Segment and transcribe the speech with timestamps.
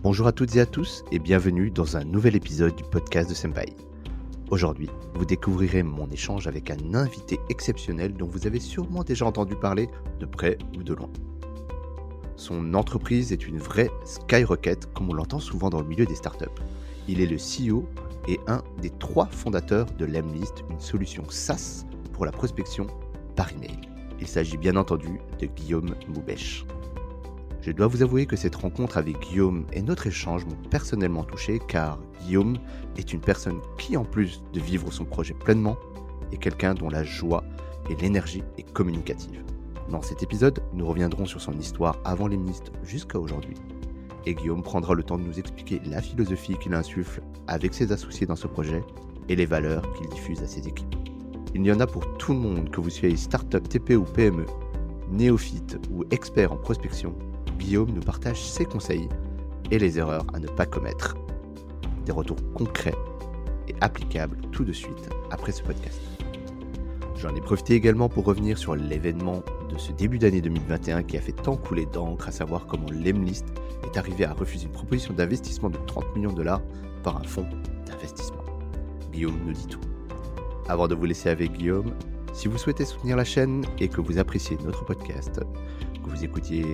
[0.00, 3.34] Bonjour à toutes et à tous et bienvenue dans un nouvel épisode du podcast de
[3.34, 3.74] Senpai.
[4.48, 9.56] Aujourd'hui, vous découvrirez mon échange avec un invité exceptionnel dont vous avez sûrement déjà entendu
[9.56, 9.88] parler
[10.20, 11.10] de près ou de loin.
[12.36, 16.46] Son entreprise est une vraie skyrocket comme on l'entend souvent dans le milieu des startups.
[17.08, 17.88] Il est le CEO
[18.28, 22.86] et un des trois fondateurs de Lemlist, une solution SaaS pour la prospection
[23.34, 23.80] par email.
[24.20, 26.64] Il s'agit bien entendu de Guillaume Moubèche.
[27.60, 31.58] Je dois vous avouer que cette rencontre avec Guillaume et notre échange m'ont personnellement touché
[31.66, 32.56] car Guillaume
[32.96, 35.76] est une personne qui, en plus de vivre son projet pleinement,
[36.32, 37.42] est quelqu'un dont la joie
[37.90, 39.42] et l'énergie est communicative.
[39.90, 43.54] Dans cet épisode, nous reviendrons sur son histoire avant les ministres jusqu'à aujourd'hui.
[44.24, 48.26] Et Guillaume prendra le temps de nous expliquer la philosophie qu'il insuffle avec ses associés
[48.26, 48.84] dans ce projet
[49.28, 50.94] et les valeurs qu'il diffuse à ses équipes.
[51.54, 54.46] Il y en a pour tout le monde, que vous soyez start-up, TP ou PME,
[55.10, 57.14] néophyte ou expert en prospection,
[57.58, 59.08] Guillaume nous partage ses conseils
[59.70, 61.16] et les erreurs à ne pas commettre.
[62.06, 62.94] Des retours concrets
[63.66, 66.00] et applicables tout de suite après ce podcast.
[67.16, 71.20] J'en ai profité également pour revenir sur l'événement de ce début d'année 2021 qui a
[71.20, 73.44] fait tant couler d'encre, à savoir comment Lemlist
[73.84, 76.62] est arrivé à refuser une proposition d'investissement de 30 millions de dollars
[77.02, 77.48] par un fonds
[77.86, 78.44] d'investissement.
[79.12, 79.80] Guillaume nous dit tout.
[80.68, 81.92] Avant de vous laisser avec Guillaume,
[82.32, 85.40] si vous souhaitez soutenir la chaîne et que vous appréciez notre podcast,
[86.04, 86.64] que vous écoutiez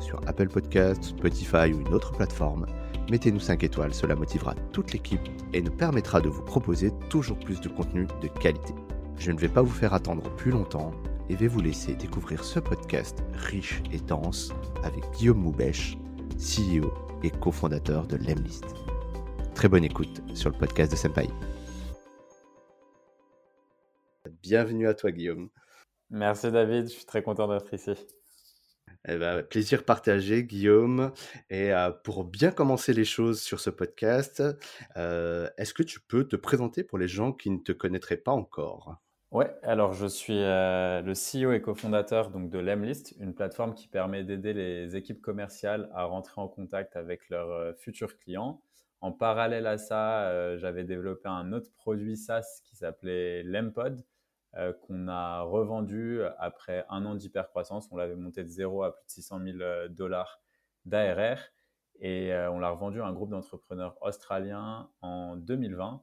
[0.00, 2.66] sur Apple Podcasts, Spotify ou une autre plateforme,
[3.10, 5.20] mettez-nous 5 étoiles, cela motivera toute l'équipe
[5.52, 8.74] et nous permettra de vous proposer toujours plus de contenu de qualité.
[9.18, 10.92] Je ne vais pas vous faire attendre plus longtemps
[11.28, 14.52] et vais vous laisser découvrir ce podcast riche et dense
[14.84, 15.96] avec Guillaume Moubèche,
[16.36, 18.64] CEO et cofondateur de Lemlist.
[19.54, 21.28] Très bonne écoute sur le podcast de Senpai.
[24.42, 25.48] Bienvenue à toi Guillaume.
[26.10, 27.96] Merci David, je suis très content d'être ici.
[29.08, 31.12] Eh ben, plaisir partagé, Guillaume.
[31.48, 34.42] Et euh, pour bien commencer les choses sur ce podcast,
[34.96, 38.32] euh, est-ce que tu peux te présenter pour les gens qui ne te connaîtraient pas
[38.32, 38.96] encore?
[39.30, 43.86] Ouais, alors je suis euh, le CEO et cofondateur donc, de Lemlist, une plateforme qui
[43.86, 48.60] permet d'aider les équipes commerciales à rentrer en contact avec leurs futurs clients.
[49.00, 54.02] En parallèle à ça, j'avais développé un autre produit SaaS qui s'appelait Lempod,
[54.58, 57.88] euh, qu'on a revendu après un an d'hypercroissance.
[57.90, 60.40] On l'avait monté de zéro à plus de 600 000 euh, dollars
[60.86, 61.38] d'ARR
[62.00, 66.02] et euh, on l'a revendu à un groupe d'entrepreneurs australiens en 2020.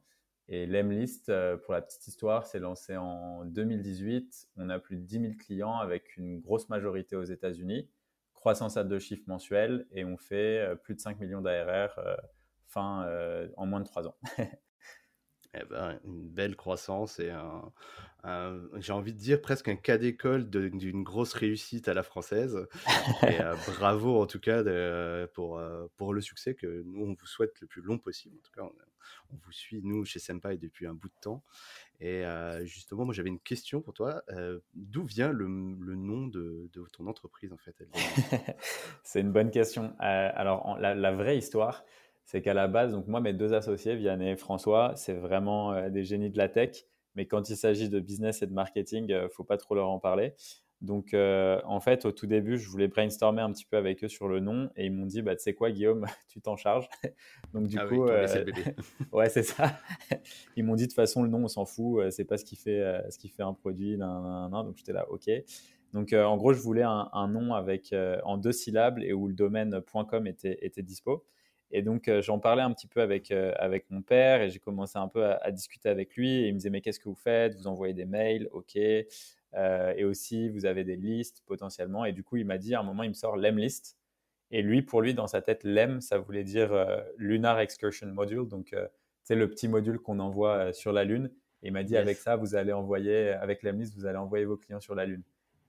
[0.49, 1.31] Et l'Emlist,
[1.63, 4.49] pour la petite histoire, s'est lancé en 2018.
[4.57, 7.89] On a plus de 10 000 clients avec une grosse majorité aux États-Unis,
[8.33, 11.97] croissance à deux chiffres mensuels et on fait plus de 5 millions d'ARR
[12.75, 14.17] en moins de 3 ans.
[15.55, 17.31] Eh ben, une belle croissance et
[18.77, 22.67] j'ai envie de dire presque un cas d'école d'une grosse réussite à la française.
[23.23, 24.63] et euh, bravo en tout cas
[25.33, 28.37] pour, euh, pour le succès que nous on vous souhaite le plus long possible.
[28.37, 28.73] En tout cas,
[29.31, 31.43] on, vous suit nous chez Senpai depuis un bout de temps.
[31.99, 34.23] Et euh, justement, moi j'avais une question pour toi.
[34.73, 37.75] D'où vient le, le nom de, de, ton entreprise en fait
[39.03, 39.93] C'est une bonne question.
[39.99, 41.83] alors la, la, vraie histoire,
[42.25, 45.89] c'est qu'à la base, donc moi, mes deux associés, Vianney et François, c'est vraiment euh,
[45.89, 46.85] des génies de la tech.
[47.15, 49.89] Mais quand il s'agit de business et de marketing, ne euh, faut pas trop leur
[49.89, 50.33] en parler.
[50.81, 54.07] Donc, euh, en fait, au tout début, je voulais brainstormer un petit peu avec eux
[54.07, 56.89] sur le nom et ils m'ont dit, bah, tu sais quoi, Guillaume, tu t'en charges.
[57.53, 58.05] Donc, du ah coup,
[59.11, 59.77] ouais, c'est ça.
[60.55, 62.55] ils m'ont dit, de toute façon, le nom, on s'en fout, c'est pas ce qui
[62.55, 63.97] fait, ce qui fait un produit.
[63.97, 65.29] Donc, j'étais là, ok.
[65.93, 69.35] Donc, en gros, je voulais un, un nom avec en deux syllabes et où le
[69.35, 71.23] domaine .com était, était dispo.
[71.71, 74.59] Et donc, euh, j'en parlais un petit peu avec, euh, avec mon père et j'ai
[74.59, 76.29] commencé un peu à, discuter avec lui.
[76.29, 77.55] Et il me disait, mais qu'est-ce que vous faites?
[77.55, 78.77] Vous envoyez des mails, ok.
[79.55, 82.05] Euh, et aussi, vous avez des listes potentiellement.
[82.05, 83.97] Et du coup, il m'a dit, à un moment, il me sort l'Emlist.
[84.51, 86.71] Et lui, pour lui, dans sa tête, l'EM, ça voulait dire
[87.17, 88.47] Lunar Excursion Module.
[88.47, 88.75] Donc,
[89.23, 91.31] c'est le petit module qu'on envoie sur la Lune.
[91.63, 94.57] Et il m'a dit, avec ça, vous allez envoyer, avec l'Emlist, vous allez envoyer vos
[94.57, 95.23] clients sur la Lune.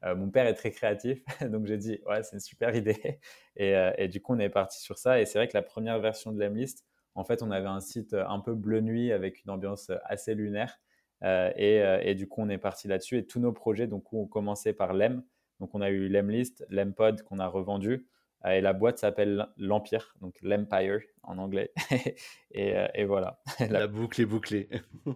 [0.05, 3.21] Euh, mon père est très créatif, donc j'ai dit, ouais, c'est une super idée.
[3.61, 5.21] Euh, et, du coup, on est parti sur ça.
[5.21, 6.85] Et c'est vrai que la première version de l'Emlist,
[7.15, 10.81] en fait, on avait un site un peu bleu nuit avec une ambiance assez lunaire.
[11.23, 13.19] Euh, et, du coup, on est parti là-dessus.
[13.19, 15.23] Et tous nos projets, donc, ont commencé par l'Em.
[15.61, 18.09] Donc, on a eu l'Emlist, l'Empod qu'on a revendu.
[18.46, 21.73] Et la boîte s'appelle l'Empire, donc l'Empire en anglais.
[22.52, 23.41] et, voilà.
[23.70, 24.69] La boucle est bouclée.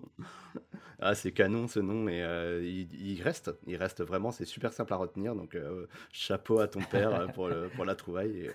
[1.00, 4.92] Ah, c'est canon ce nom et euh, il, reste, il reste vraiment, c'est super simple
[4.92, 5.36] à retenir.
[5.36, 8.50] Donc euh, chapeau à ton père euh, pour la trouvaille.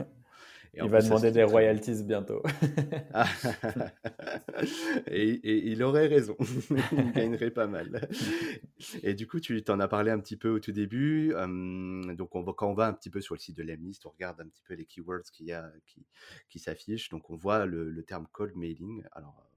[0.74, 2.42] Il va demander des royalties bientôt.
[3.14, 3.28] Ah.
[5.08, 6.36] et, il aurait raison.
[6.92, 8.10] il gagnerait pas mal.
[9.04, 11.34] Et du coup, tu t'en as parlé un petit peu au tout début.
[12.16, 14.10] donc, on va, quand on va un petit peu sur le site de l'Emlist, on
[14.10, 16.06] regarde un petit peu les keywords qu'il y a, qui,
[16.50, 17.10] qui s'affichent.
[17.10, 19.04] Donc, on voit le, le, terme cold mailing.
[19.12, 19.48] Alors,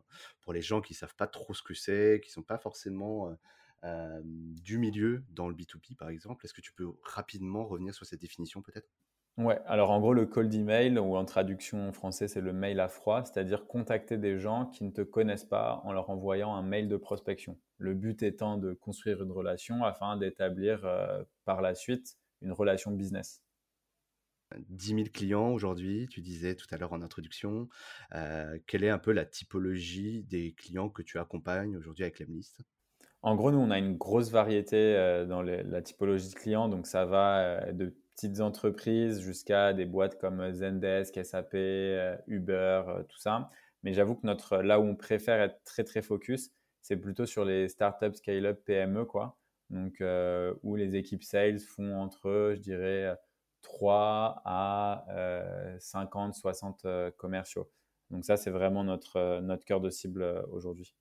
[0.42, 3.36] pour les gens qui savent pas trop ce que c'est, qui sont pas forcément
[3.82, 8.20] du milieu dans le B2B, par exemple, est-ce que tu peux rapidement revenir sur cette
[8.20, 8.88] définition peut-être?
[9.38, 12.80] Ouais, alors en gros, le cold email, ou en traduction en français, c'est le mail
[12.80, 16.62] à froid, c'est-à-dire contacter des gens qui ne te connaissent pas en leur envoyant un
[16.62, 17.58] mail de prospection.
[17.76, 20.88] Le but étant de construire une relation afin d'établir
[21.44, 23.42] par la suite une relation business.
[24.70, 27.68] 10 000 clients aujourd'hui, tu disais tout à l'heure en introduction.
[28.66, 32.62] quelle est un peu la typologie des clients que tu accompagnes aujourd'hui avec l'Emlist?
[33.20, 34.94] En gros, nous, on a une grosse variété
[35.28, 36.68] dans la typologie de clients.
[36.68, 41.54] Donc, ça va de petites entreprises jusqu'à des boîtes comme Zendesk, SAP,
[42.26, 43.50] Uber, tout ça.
[43.82, 46.50] Mais j'avoue que notre, là où on préfère être très, très focus,
[46.82, 49.38] c'est plutôt sur les startups, scale-up, PME, quoi.
[49.70, 50.02] Donc,
[50.62, 53.14] où les équipes sales font entre, je dirais,
[53.62, 55.04] 3 à
[55.78, 56.86] 50, 60
[57.16, 57.70] commerciaux.
[58.10, 60.94] Donc ça, c'est vraiment notre, notre cœur de cible aujourd'hui.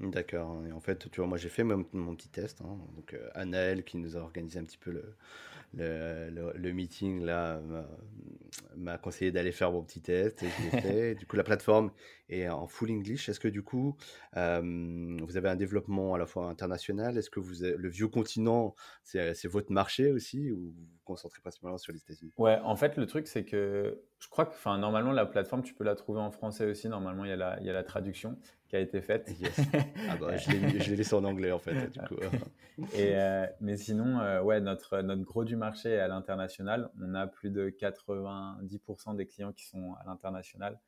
[0.00, 0.64] D'accord.
[0.66, 2.60] Et en fait, tu vois, moi j'ai fait mon, petit test.
[2.62, 2.78] Hein.
[2.94, 5.14] Donc, Anaël qui nous a organisé un petit peu le,
[5.74, 7.60] le, le, meeting là
[8.76, 10.44] m'a conseillé d'aller faire mon petit test
[11.18, 11.90] du coup, la plateforme
[12.28, 13.28] est en full English.
[13.28, 13.96] Est-ce que du coup,
[14.34, 17.18] vous avez un développement à la fois international?
[17.18, 20.74] Est-ce que vous le vieux continent, c'est votre marché aussi ou
[21.08, 24.50] concentrez principalement sur les États-Unis Ouais, en fait, le truc, c'est que je crois que
[24.50, 26.88] enfin, normalement, la plateforme, tu peux la trouver en français aussi.
[26.88, 28.38] Normalement, il y a la, il y a la traduction
[28.68, 29.30] qui a été faite.
[30.08, 30.50] Ah bah, je
[30.90, 31.90] l'ai laissé en anglais en fait.
[31.90, 32.16] Du coup.
[32.94, 36.90] Et, euh, mais sinon, euh, ouais, notre, notre gros du marché est à l'international.
[37.00, 40.78] On a plus de 90% des clients qui sont à l'international.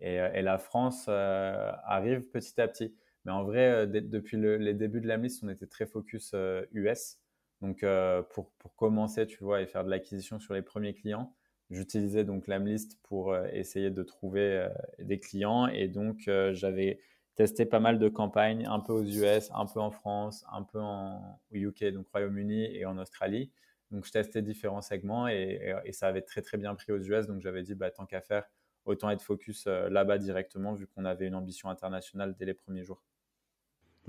[0.00, 2.94] Et, euh, et, la France arrive petit à petit.
[3.24, 6.34] Mais en vrai, depuis les débuts de la liste, on était très focus
[6.72, 7.18] US.
[7.60, 7.84] Donc,
[8.30, 11.34] pour, pour, commencer, tu vois, et faire de l'acquisition sur les premiers clients,
[11.70, 14.68] j'utilisais donc l'Amlist pour essayer de trouver
[15.00, 15.66] des clients.
[15.66, 17.00] Et donc, j'avais
[17.38, 20.80] testé pas mal de campagnes, un peu aux US, un peu en France, un peu
[20.80, 23.52] en UK, donc Royaume-Uni et en Australie.
[23.92, 27.28] Donc je testais différents segments et, ça avait très très bien pris aux US.
[27.28, 28.50] Donc j'avais dit, bah, tant qu'à faire,
[28.84, 32.82] autant être focus euh, là-bas directement vu qu'on avait une ambition internationale dès les premiers
[32.82, 33.04] jours.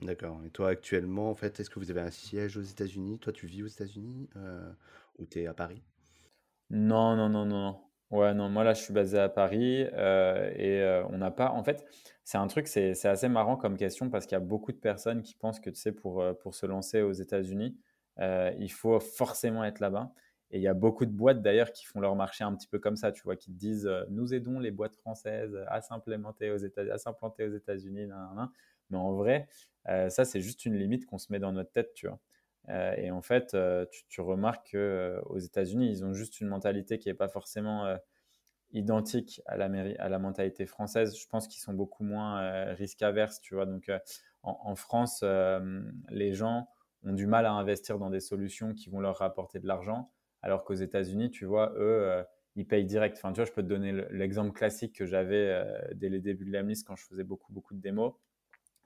[0.02, 0.42] D'accord.
[0.46, 3.20] Et toi actuellement, en fait, est-ce que vous avez un siège aux États-Unis?
[3.20, 4.72] Toi, tu vis aux États-Unis euh,
[5.18, 5.84] ou tu es à Paris?
[6.70, 7.82] Non, non, non, non.
[8.12, 11.52] Ouais, non, moi là, je suis basé à Paris euh, et euh, on n'a pas.
[11.52, 11.86] En fait,
[12.24, 15.22] c'est un truc, c'est assez marrant comme question parce qu'il y a beaucoup de personnes
[15.22, 17.78] qui pensent que, tu sais, pour, pour se lancer aux États-Unis,
[18.20, 20.12] il faut forcément être là-bas.
[20.52, 22.80] Et il y a beaucoup de boîtes d'ailleurs qui font leur marché un petit peu
[22.80, 26.58] comme ça, tu vois, qui te disent nous aidons les boîtes françaises à s'implémenter aux
[26.58, 28.08] États, à s'implanter aux États-Unis,
[28.90, 29.48] mais en vrai,
[29.86, 32.20] ça c'est juste une limite qu'on se met dans notre tête, tu vois.
[32.70, 37.00] Euh, et en fait, euh, tu, remarques qu'aux euh, États-Unis, ils ont juste une mentalité
[37.00, 37.96] qui n'est pas forcément
[38.72, 41.18] identique à la, mentalité française.
[41.18, 43.66] Je pense qu'ils sont beaucoup moins risque averses, tu vois.
[43.66, 43.92] Donc,
[44.44, 45.24] en, France,
[46.10, 46.70] les gens
[47.04, 50.66] ont du mal à investir dans des solutions qui vont leur rapporter de l'argent, alors
[50.66, 52.24] qu'aux États-Unis, tu vois, eux,
[52.56, 53.18] ils payent direct.
[53.18, 55.64] Enfin, tu vois, je peux te donner l'exemple classique que j'avais
[55.96, 58.14] dès les débuts de la quand je faisais beaucoup, beaucoup de démos.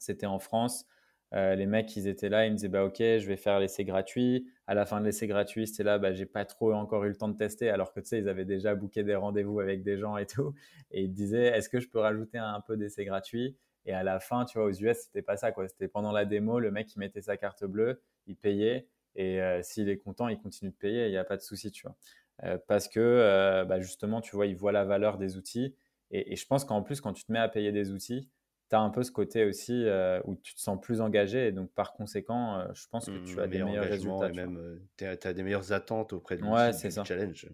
[0.03, 0.85] C'était en France.
[1.33, 3.83] Euh, les mecs, ils étaient là, ils me disaient bah ok, je vais faire l'essai
[3.85, 4.47] gratuit.
[4.67, 7.15] À la fin de l'essai gratuit, c'était là, bah j'ai pas trop encore eu le
[7.15, 9.97] temps de tester, alors que tu sais, ils avaient déjà booké des rendez-vous avec des
[9.97, 10.53] gens et tout.
[10.91, 13.57] Et ils disaient est-ce que je peux rajouter un, peu d'essai gratuit?
[13.86, 15.67] Et à la fin, tu vois, aux US, c'était pas ça quoi.
[15.67, 19.62] C'était pendant la démo, le mec il mettait sa carte bleue, il payait et euh,
[19.63, 21.95] s'il est content, il continue de payer, il n'y a pas de souci, tu vois.
[22.43, 25.75] Euh, parce que bah, justement, tu vois, il voit la valeur des outils.
[26.12, 28.29] et je pense qu'en plus, quand tu te mets à payer des outils,
[28.70, 31.51] tu as un peu ce côté aussi euh, où tu te sens plus engagé et
[31.51, 34.29] donc par conséquent, euh, je pense que tu as mmh, des meilleurs résultats.
[34.29, 37.50] Et même, euh, tu as, des meilleures attentes auprès de ouais, du, du challenge.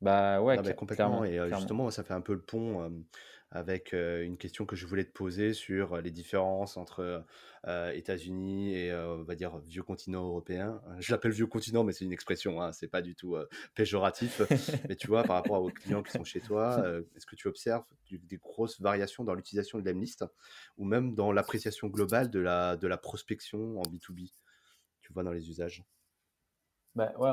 [0.00, 1.24] Bah ouais, bah, complètement.
[1.24, 2.90] et justement, ça fait un peu le pont
[3.50, 7.24] avec une question que je voulais te poser sur les différences entre
[7.66, 10.82] États-Unis et on va dire vieux continent européen.
[10.98, 13.36] Je l'appelle vieux continent, mais c'est une expression, hein, c'est pas du tout
[13.74, 14.42] péjoratif.
[14.88, 16.84] mais tu vois, par rapport aux clients qui sont chez toi,
[17.16, 20.24] est-ce que tu observes des grosses variations dans l'utilisation de l'Emlist
[20.76, 24.30] ou même dans l'appréciation globale de la, de la prospection en B2B
[25.00, 25.84] Tu vois dans les usages?
[26.94, 27.30] Bah, ouais,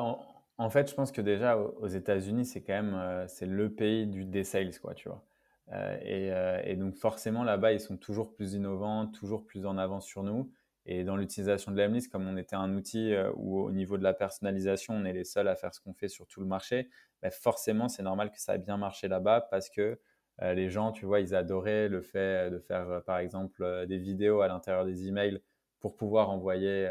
[0.57, 4.24] en, fait, je pense que déjà aux États-Unis, c'est quand même c'est le pays du
[4.24, 5.25] des sales, quoi, tu vois.
[5.72, 10.05] Euh, euh, et, donc forcément là-bas, ils sont toujours plus innovants, toujours plus en avance
[10.05, 10.51] sur nous.
[10.86, 14.03] Et dans l'utilisation de l'Emlist, comme on était un outil euh, où au niveau de
[14.03, 16.89] la personnalisation, on est les seuls à faire ce qu'on fait sur tout le marché,
[17.24, 20.00] bah, forcément, c'est normal que ça ait bien marché là-bas parce que
[20.41, 24.50] les gens, tu vois, ils adoraient le fait de faire, par exemple, des vidéos à
[24.50, 25.41] l'intérieur des emails
[25.79, 26.89] pour pouvoir envoyer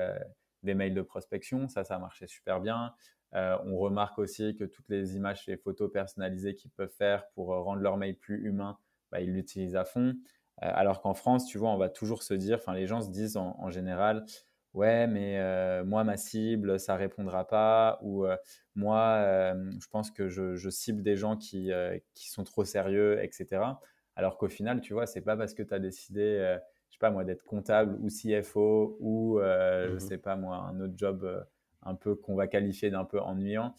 [0.62, 1.68] des mails de prospection.
[1.68, 2.94] Ça, ça marchait super bien.
[3.34, 7.48] On remarque aussi que toutes les images et les photos personnalisées qu'ils peuvent faire pour
[7.48, 8.78] rendre leur mail plus humain,
[9.10, 10.14] bah, ils l'utilisent à fond.
[10.58, 13.36] alors qu'en France, tu vois, on va toujours se dire, enfin, les gens se disent
[13.36, 14.24] en général,
[14.74, 18.36] ouais, mais euh, moi, ma cible, ça répondra pas, ou euh,
[18.74, 21.70] moi, euh, je pense que je, cible des gens qui,
[22.12, 23.62] qui, sont trop sérieux, etc.
[24.16, 27.10] Alors qu'au final, tu vois, c'est pas parce que tu as décidé, je sais pas
[27.10, 31.46] moi, d'être comptable ou CFO ou, je mmh sais pas moi, un autre job
[31.84, 33.74] un peu qu'on va qualifier d'un peu ennuyant,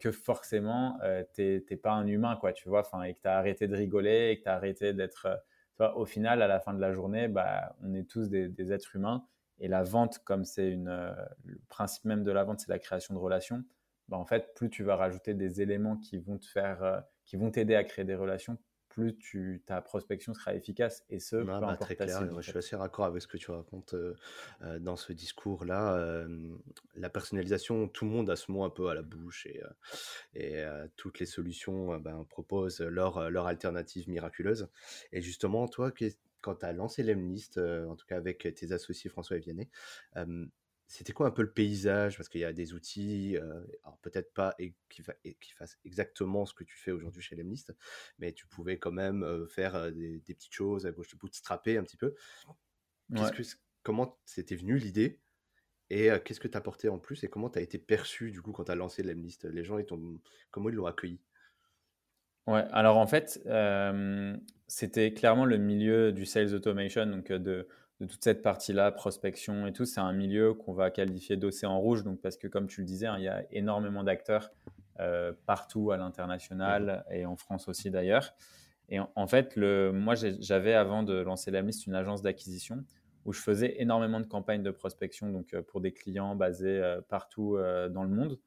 [0.00, 0.98] que forcément,
[1.34, 4.30] tu n'es pas un humain, quoi, tu vois, et que tu as arrêté de rigoler
[4.30, 5.26] et que tu as arrêté d'être.
[5.96, 9.24] au final, à la fin de la journée, bah, on est tous des êtres humains
[9.60, 11.12] et la vente, comme c'est une, euh,
[11.44, 13.64] le principe même de la vente, c'est la création de relations.
[14.08, 17.36] Bah, en fait, plus tu vas rajouter des éléments qui vont te faire, euh, qui
[17.36, 18.56] vont t'aider à créer des relations,
[18.98, 21.04] plus tu, ta prospection sera efficace.
[21.08, 22.28] Et ce, ah, bah, très clair.
[22.40, 24.14] je suis assez raccord avec ce que tu racontes euh,
[24.80, 26.26] dans ce discours-là.
[26.96, 29.62] la personnalisation, tout le monde a ce mot un peu à la bouche et,
[30.34, 30.64] et
[30.96, 34.68] toutes les solutions ben, proposent leur, leur alternative miraculeuse.
[35.12, 35.92] Et justement, toi,
[36.40, 39.68] quand tu as lancé l'Emlist, euh, en tout cas avec tes associés François et Vianney,
[40.88, 42.16] c'était quoi un peu le paysage?
[42.16, 44.56] Parce qu'il y a des outils, euh, alors peut-être pas
[44.88, 45.02] qui,
[45.38, 47.74] qui, fassent exactement ce que tu fais aujourd'hui chez l'Emlist,
[48.18, 51.98] mais tu pouvais quand même euh, faire des, petites choses à gauche, bootstrapper un petit
[51.98, 52.14] peu.
[53.14, 53.42] Que,
[53.82, 55.20] comment c'était venu l'idée?
[55.90, 57.24] Et qu'est-ce que tu as apporté en plus?
[57.24, 59.44] Et comment tu as été perçu du coup quand tu as lancé l'Emlist?
[59.44, 59.86] Les gens, ils
[60.50, 61.20] comment ils l'ont accueilli?
[62.46, 63.40] Ouais, alors en fait,
[64.66, 67.68] c'était clairement le milieu du sales automation, donc de,
[68.06, 69.84] toute cette partie-là, prospection et tout.
[69.84, 73.06] C'est un milieu qu'on va qualifier d'océan rouge, donc parce que comme tu le disais,
[73.06, 74.50] hein, il y a énormément d'acteurs
[75.46, 78.34] partout à l'international et en France aussi d'ailleurs.
[78.88, 82.84] Et en, fait, moi, j'avais avant de lancer la liste une agence d'acquisition
[83.24, 87.56] où je faisais énormément de campagnes de prospection, donc pour des clients basés partout
[87.90, 88.40] dans le monde.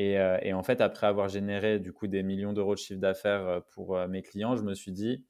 [0.00, 3.46] Euh, et, en fait, après avoir généré du coup des millions d'euros de chiffre d'affaires
[3.46, 5.24] euh, pour euh, mes clients, je me suis dit,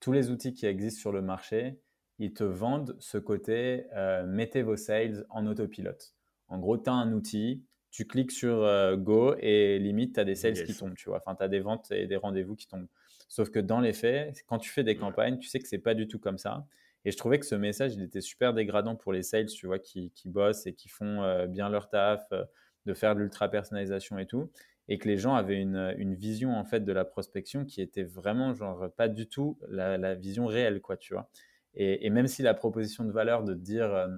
[0.00, 1.78] tous les outils qui existent sur le marché,
[2.18, 3.86] ils te vendent ce côté,
[4.26, 6.14] mettez vos sales en autopilote.
[6.48, 8.66] En gros, tu as un outil, tu cliques sur
[8.98, 11.22] Go et limite, tu as des sales qui tombent, tu vois.
[11.24, 12.88] Enfin, tu as des ventes et des rendez-vous qui tombent.
[13.28, 15.94] Sauf que dans les faits, quand tu fais des campagnes, tu sais que c'est pas
[15.94, 16.66] du tout comme ça.
[17.04, 19.78] Et je trouvais que ce message, il était super dégradant pour les sales, tu vois,
[19.78, 22.22] qui, qui bossent et qui font bien leur taf,
[22.86, 24.50] de faire de l'ultra personnalisation et tout,
[24.88, 28.02] et que les gens avaient une, une, vision en fait de la prospection qui était
[28.02, 31.28] vraiment genre pas du tout la, vision réelle, quoi, tu vois.
[31.74, 34.08] Et, même si la proposition de valeur de dire euh,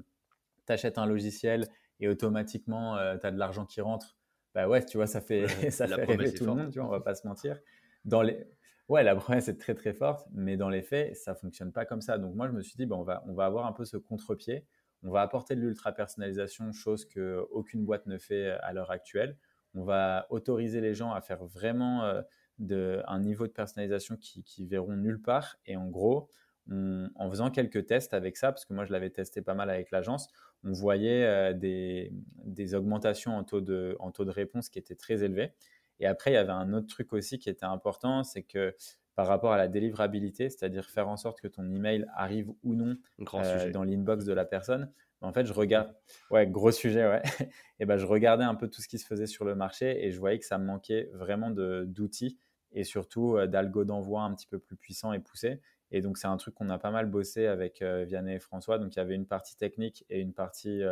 [0.66, 1.68] tu achètes un logiciel
[2.00, 4.16] et automatiquement euh, tu as de l'argent qui rentre,
[4.54, 6.90] bah ouais, tu vois, ça fait, ça fait rêver tout le monde, tu vois, on
[6.90, 7.61] va pas se mentir.
[8.04, 8.46] Dans les...
[8.88, 12.02] Ouais, la promesse est très très forte, mais dans les faits, ça fonctionne pas comme
[12.02, 12.18] ça.
[12.18, 13.96] Donc moi, je me suis dit, bah, on, va, on va avoir un peu ce
[13.96, 14.66] contre-pied
[15.04, 19.37] on va apporter de l'ultra personnalisation, chose qu'aucune boîte ne fait à l'heure actuelle.
[19.75, 22.23] On va autoriser les gens à faire vraiment euh,
[22.58, 25.56] de, un niveau de personnalisation qui, qui verront nulle part.
[25.66, 26.30] Et en gros,
[26.71, 29.90] en faisant quelques tests avec ça, parce que moi je l'avais testé pas mal avec
[29.90, 30.28] l'agence,
[30.64, 35.23] on voyait euh, des, augmentations en taux, de, en taux de réponse qui étaient très
[35.23, 35.52] élevés.
[36.00, 38.75] Et après, il y avait un autre truc aussi qui était important, c'est que
[39.14, 42.97] par rapport à la délivrabilité, c'est-à-dire faire en sorte que ton email arrive ou non
[43.35, 44.90] euh, dans l'inbox de la personne.
[45.21, 45.94] En fait, je regarde,
[46.30, 47.23] ouais, gros sujet, ouais.
[47.78, 50.11] et ben, je regardais un peu tout ce qui se faisait sur le marché et
[50.11, 52.38] je voyais que ça me manquait vraiment d'outils
[52.73, 55.61] et surtout euh, d'algo d'envoi un petit peu plus puissants et poussés.
[55.91, 58.79] Et donc, c'est un truc qu'on a pas mal bossé avec euh, Vianney et François.
[58.79, 60.83] Donc, il y avait une partie technique et une partie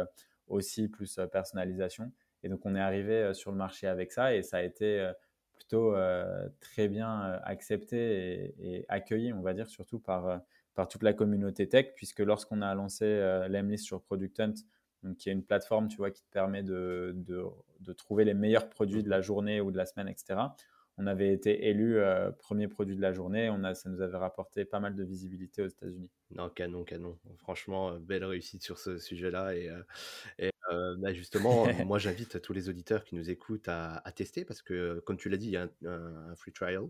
[0.49, 2.13] aussi plus personnalisation.
[2.43, 5.13] Et donc, on est arrivé sur le marché avec ça et ça a été
[5.63, 10.39] plutôt euh, très bien euh, accepté et, accueilli, on va dire, surtout par, euh,
[10.75, 13.07] par toute la communauté tech, puisque lorsqu'on a lancé
[13.49, 14.55] l'Emlist sur Product Hunt,
[15.03, 18.69] donc qui est une plateforme tu vois, qui te permet de, de, trouver les meilleurs
[18.69, 20.41] produits de la journée ou de la semaine, etc.
[20.99, 21.99] On avait été élu
[22.39, 25.63] premier produit de la journée, on a, ça nous avait rapporté pas mal de visibilité
[25.63, 26.11] aux États-Unis.
[26.31, 27.19] Non, canon, canon.
[27.39, 29.55] Franchement, belle réussite sur ce sujet-là.
[29.55, 29.71] Et,
[30.39, 30.51] et
[30.99, 35.17] bah, justement, moi, j'invite tous les auditeurs qui nous écoutent à, tester parce que, comme
[35.17, 36.89] tu l'as dit, il y a un, free trial.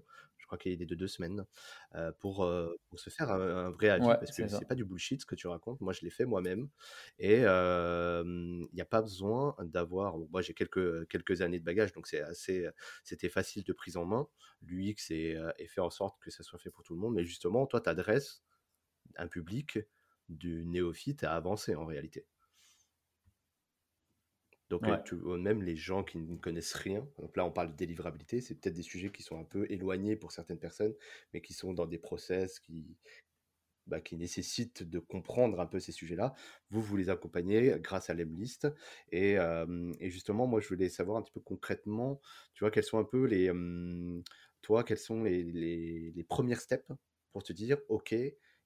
[0.53, 1.47] Crois qu'il est de deux semaines
[2.19, 2.47] pour,
[2.89, 5.47] pour, se faire un, vrai avis parce que c'est pas du bullshit ce que tu
[5.47, 5.81] racontes.
[5.81, 6.69] Moi, je l'ai fait moi-même
[7.19, 10.19] et il n'y a pas besoin d'avoir.
[10.19, 12.69] moi, j'ai quelques, quelques années de bagage, donc c'est assez,
[13.03, 14.29] c'était facile de prise en main.
[14.61, 17.15] L'UX est, est fait en sorte que ça soit fait pour tout le monde.
[17.15, 18.43] Mais justement, toi, tu adresses
[19.17, 19.79] un public
[20.29, 22.27] du néophyte à avancer en réalité.
[24.81, 28.55] Donc, même les gens qui ne connaissent rien, donc là, on parle de délivrabilité, c'est
[28.55, 30.95] peut-être des sujets qui sont un peu éloignés pour certaines personnes,
[31.35, 32.97] mais qui sont dans des process qui,
[33.87, 36.35] bah, qui nécessitent de comprendre un peu ces sujets-là.
[36.71, 38.69] Vous, vous les accompagnez grâce à l'Emlist.
[39.11, 39.35] Et,
[40.01, 42.21] et, justement, moi, je voulais savoir un petit peu concrètement,
[42.55, 43.51] tu vois, quels sont un peu les,
[44.63, 46.89] toi, quels sont les, les, les premières steps
[47.33, 48.15] pour te dire, OK,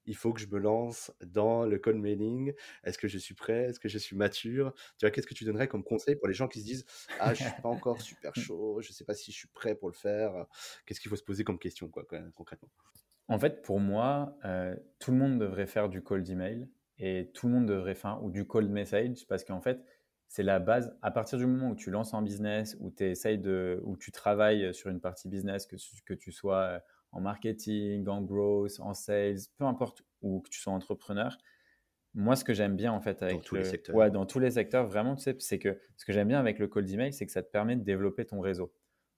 [0.07, 2.53] il faut que je me lance dans le cold mailing.
[2.83, 3.65] Est-ce que je suis prêt?
[3.65, 4.73] Est-ce que je suis mature?
[4.97, 6.85] Tu vois, qu'est-ce que tu donnerais comme conseil pour les gens qui se disent
[7.19, 9.89] Ah, je suis pas encore super chaud, je sais pas si je suis prêt pour
[9.89, 10.45] le faire
[10.85, 12.69] Qu'est-ce qu'il faut se poser comme question, quoi, concrètement?
[13.27, 17.47] En fait, pour moi, euh, tout le monde devrait faire du cold email et tout
[17.47, 19.83] le monde devrait faire ou du cold message parce qu'en fait,
[20.29, 20.97] c'est la base.
[21.01, 24.73] À partir du moment où tu lances un business, où essayes de, où tu travailles
[24.73, 26.79] sur une partie business, que, que tu sois euh,
[27.11, 31.37] en marketing, en growth, en sales, peu importe où que tu sois entrepreneur.
[32.13, 34.39] Moi, ce que j'aime bien en fait avec dans tous les secteurs, ouais, dans tous
[34.39, 37.13] les secteurs, vraiment, tu sais, c'est que ce que j'aime bien avec le cold email,
[37.13, 38.73] c'est que ça te permet de développer ton réseau.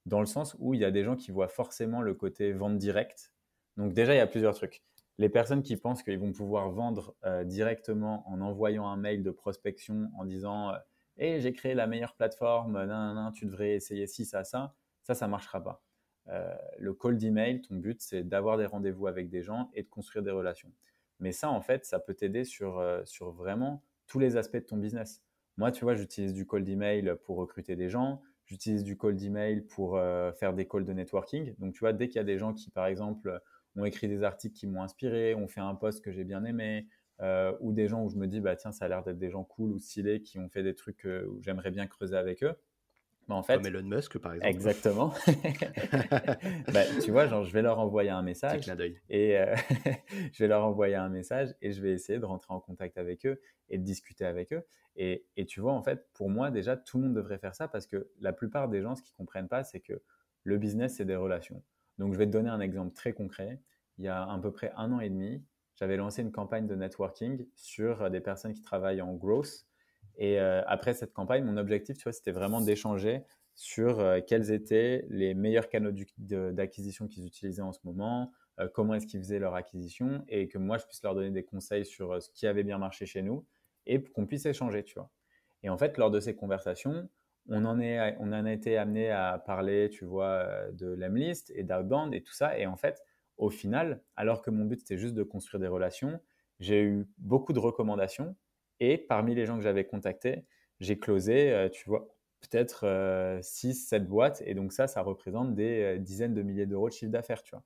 [0.05, 2.77] Dans le sens où il y a des gens qui voient forcément le côté vente
[2.77, 3.33] directe.
[3.77, 4.83] Donc déjà, il y a plusieurs trucs.
[5.17, 9.31] Les personnes qui pensent qu'ils vont pouvoir vendre euh, directement en envoyant un mail de
[9.31, 10.73] prospection en disant
[11.17, 15.13] "Hé, euh, j'ai créé la meilleure plateforme, nan, tu devrais essayer ci, ça, ça", ça,
[15.15, 15.83] ça marchera pas.
[16.31, 19.89] Euh, le cold email, ton but, c'est d'avoir des rendez-vous avec des gens et de
[19.89, 20.71] construire des relations.
[21.19, 24.65] Mais ça, en fait, ça peut t'aider sur, euh, sur vraiment tous les aspects de
[24.65, 25.23] ton business.
[25.57, 28.21] Moi, tu vois, j'utilise du cold email pour recruter des gens.
[28.45, 31.55] J'utilise du cold email pour euh, faire des calls de networking.
[31.57, 33.41] Donc, tu vois, dès qu'il y a des gens qui, par exemple,
[33.75, 36.87] ont écrit des articles qui m'ont inspiré, ont fait un post que j'ai bien aimé,
[37.59, 39.43] ou des gens où je me dis, bah tiens, ça a l'air d'être des gens
[39.43, 42.55] cool ou stylés qui ont fait des trucs où j'aimerais bien creuser avec eux,
[43.35, 44.49] en fait, Comme Elon Musk, par exemple.
[44.49, 45.13] Exactement.
[46.73, 48.69] bah, tu vois, genre, je vais leur envoyer un message.
[49.09, 49.55] Et euh,
[50.33, 53.25] je vais leur envoyer un message et je vais essayer de rentrer en contact avec
[53.25, 54.63] eux et de discuter avec eux.
[54.95, 57.67] Et, et, tu vois, en fait, pour moi, déjà, tout le monde devrait faire ça
[57.67, 60.01] parce que la plupart des gens, ce qu'ils comprennent pas, c'est que
[60.43, 61.63] le business, c'est des relations.
[61.97, 63.61] Donc, je vais te donner un exemple très concret.
[63.97, 65.43] Il y a à peu près un an et demi,
[65.75, 69.68] j'avais lancé une campagne de networking sur des personnes qui travaillent en growth
[70.19, 73.23] et euh, après cette campagne, mon objectif, tu vois, c'était vraiment d'échanger
[73.55, 78.95] sur euh, quels étaient les meilleurs canaux d'acquisition qu'ils utilisaient en ce moment, euh, comment
[78.95, 82.21] est-ce qu'ils faisaient leur acquisition, et que moi, je puisse leur donner des conseils sur
[82.21, 83.45] ce qui avait bien marché chez nous,
[83.85, 85.09] et qu'on puisse échanger, tu vois.
[85.63, 87.09] Et en fait, lors de ces conversations,
[87.47, 91.63] on en, est, on en a été amené à parler, tu vois, de l'Emlist et
[91.63, 92.59] d'Outbound et tout ça.
[92.59, 93.01] Et en fait,
[93.37, 96.19] au final, alors que mon but, c'était juste de construire des relations,
[96.59, 98.35] j'ai eu beaucoup de recommandations
[98.79, 100.45] et parmi les gens que j'avais contactés,
[100.79, 102.07] j'ai closé, euh, tu vois,
[102.41, 104.41] peut-être 6, euh, 7 boîtes.
[104.45, 107.51] Et donc ça, ça représente des euh, dizaines de milliers d'euros de chiffre d'affaires, tu
[107.51, 107.63] vois.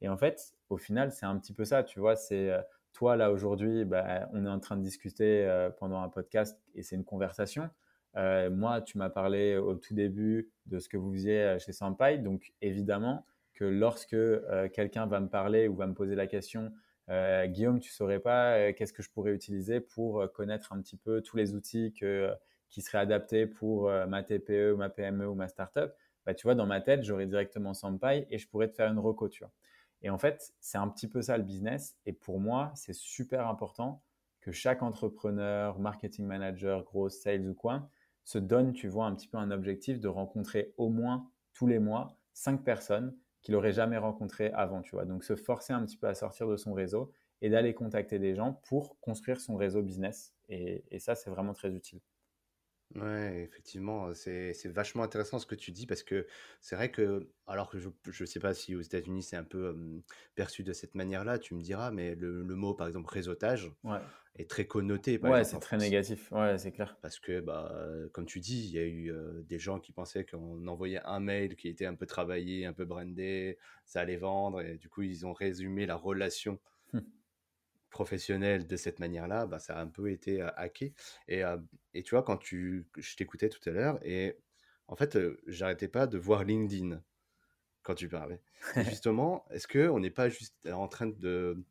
[0.00, 2.16] Et en fait, au final, c'est un petit peu ça, tu vois.
[2.16, 2.50] C'est
[2.92, 5.48] toi, là, aujourd'hui, bah, on est en train de discuter
[5.78, 7.70] pendant un podcast et c'est une conversation.
[8.14, 12.18] moi, tu m'as parlé au tout début de ce que vous faisiez chez Sampai.
[12.18, 13.24] Donc, évidemment
[13.54, 14.16] que lorsque
[14.72, 16.72] quelqu'un va me parler ou va me poser la question
[17.10, 20.80] euh, Guillaume, tu saurais pas euh, qu'est-ce que je pourrais utiliser pour euh, connaître un
[20.80, 25.48] petit peu tous les outils qui seraient adaptés pour ma TPE, ma PME ou ma
[25.48, 25.92] startup?
[26.26, 28.98] Bah, tu vois, dans ma tête, j'aurais directement Sampai et je pourrais te faire une
[28.98, 29.28] reco,
[30.02, 31.96] Et en fait, c'est un petit peu ça le business.
[32.06, 34.02] Et pour moi, c'est super important
[34.40, 37.88] que chaque entrepreneur, marketing manager, gros sales ou quoi,
[38.24, 41.78] se donne, tu vois, un petit peu un objectif de rencontrer au moins tous les
[41.78, 43.14] mois cinq personnes
[43.44, 45.04] qu'il n'aurait jamais rencontré avant, tu vois.
[45.04, 48.34] Donc se forcer un petit peu à sortir de son réseau et d'aller contacter des
[48.34, 50.34] gens pour construire son réseau business.
[50.48, 52.00] Et, ça, c'est vraiment très utile.
[52.96, 56.26] Ouais, effectivement, c'est vachement intéressant ce que tu dis parce que
[56.60, 59.76] c'est vrai que, alors que je ne sais pas si aux États-Unis c'est un peu
[60.34, 64.00] perçu de cette manière-là, tu me diras, mais le, le mot par exemple réseautage, ouais
[64.36, 65.18] est très connoté.
[65.18, 66.30] ouais, c'est très négatif.
[66.32, 66.96] Ouais, c'est clair.
[67.00, 67.72] Parce que, bah,
[68.12, 71.20] comme tu dis, il y a eu euh, des gens qui pensaient qu'on envoyait un
[71.20, 75.02] mail qui était un peu travaillé, un peu brandé, ça allait vendre, et du coup,
[75.02, 76.58] ils ont résumé la relation
[77.94, 79.46] professionnelle de cette manière-là.
[79.46, 80.92] Bah, ça a un peu été hacké.
[81.28, 81.42] Et,
[81.94, 84.36] et tu vois, quand tu, je t'écoutais tout à l'heure, et
[84.88, 87.00] en fait, j'arrêtais pas de voir LinkedIn
[87.82, 88.42] quand tu parlais.
[88.90, 91.64] justement, est-ce qu'on n'est pas juste en train de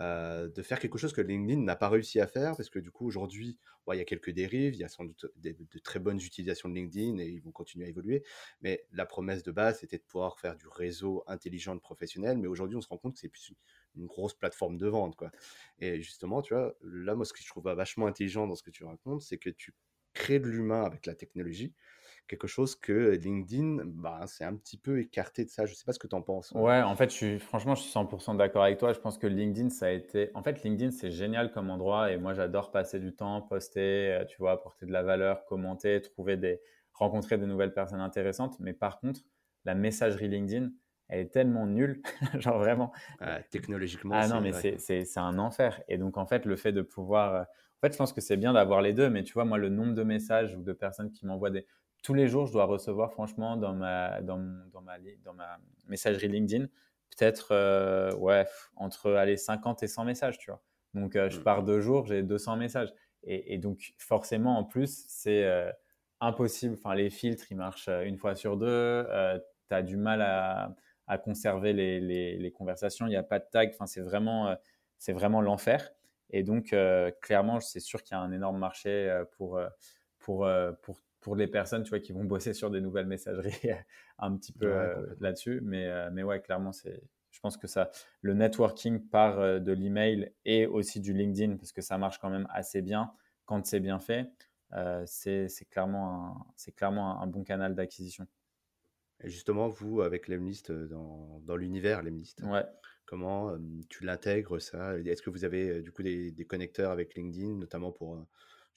[0.00, 2.92] euh, de faire quelque chose que LinkedIn n'a pas réussi à faire, parce que du
[2.92, 3.58] coup, aujourd'hui,
[3.92, 6.74] il y a quelques dérives, il y a sans doute de, très bonnes utilisations de
[6.74, 8.22] LinkedIn et ils vont continuer à évoluer,
[8.60, 12.46] mais la promesse de base, c'était de pouvoir faire du réseau intelligent de professionnels, mais
[12.46, 13.54] aujourd'hui, on se rend compte que c'est plus
[13.96, 15.16] une, grosse plateforme de vente.
[15.16, 15.30] Quoi.
[15.78, 18.70] Et justement, tu vois, là, moi, ce que je trouve vachement intelligent dans ce que
[18.70, 19.74] tu racontes, c'est que tu
[20.14, 21.74] crées de l'humain avec la technologie,
[22.26, 25.64] quelque chose que LinkedIn, bah, c'est un petit peu écarté de ça.
[25.66, 26.52] Je ne sais pas ce que tu en penses.
[26.52, 28.92] Ouais, en fait, je suis, franchement, je suis 100% d'accord avec toi.
[28.92, 30.30] Je pense que LinkedIn, ça a été.
[30.34, 34.24] En fait, LinkedIn, c'est génial comme endroit et moi, j'adore passer du temps, poster, euh,
[34.26, 36.60] tu vois, apporter de la valeur, commenter, trouver des.
[36.92, 38.58] rencontrer de nouvelles personnes intéressantes.
[38.60, 39.20] Mais par contre,
[39.64, 40.70] la messagerie LinkedIn,
[41.08, 42.02] elle est tellement nulle,
[42.38, 42.92] genre vraiment.
[43.50, 44.14] technologiquement.
[44.16, 45.80] Ah non, mais c'est un enfer.
[45.88, 47.34] Et donc, en fait, le fait de pouvoir.
[47.34, 49.56] Euh, en fait, je pense que c'est bien d'avoir les deux, mais tu vois, moi,
[49.56, 51.66] le nombre de messages ou de personnes qui m'envoient des
[52.02, 54.38] tous les jours, je dois recevoir, franchement, dans ma, dans,
[54.72, 56.66] dans ma, dans ma messagerie LinkedIn,
[57.16, 60.62] peut-être euh, ouais, entre allez, 50 et 100 messages, tu vois.
[60.94, 61.42] Donc, euh, je mmh.
[61.42, 62.92] pars deux jours, j'ai 200 messages.
[63.24, 65.44] Et, donc, forcément, en plus, c'est
[66.20, 66.76] impossible.
[66.78, 69.04] Enfin, les filtres, ils marchent une fois sur deux.
[69.68, 70.74] tu as du mal à,
[71.08, 73.06] à conserver les, les, les, conversations.
[73.06, 73.70] Il n'y a pas de tag.
[73.74, 74.56] Enfin, c'est vraiment,
[74.98, 75.90] c'est vraiment l'enfer.
[76.30, 76.74] Et donc,
[77.20, 79.60] clairement, c'est sûr qu'il y a un énorme marché pour,
[80.18, 80.48] pour,
[80.82, 83.70] pour pour les personnes tu vois, qui vont bosser sur des nouvelles messageries
[84.18, 85.60] un petit peu euh, là-dessus.
[85.62, 87.90] Mais, euh, mais ouais, clairement, c'est, je pense que ça,
[88.22, 92.30] le networking part euh, de l'email et aussi du LinkedIn parce que ça marche quand
[92.30, 93.12] même assez bien
[93.46, 94.30] quand c'est bien fait.
[95.06, 98.26] c'est, c'est clairement, un, c'est clairement un, bon canal d'acquisition.
[99.24, 102.64] Et justement, vous, avec Lemlist, dans, dans l'univers Lemlist, ouais.
[103.06, 103.56] comment
[103.88, 104.96] tu l'intègres ça?
[104.98, 108.24] Est-ce que vous avez du coup des, des, connecteurs avec LinkedIn, notamment pour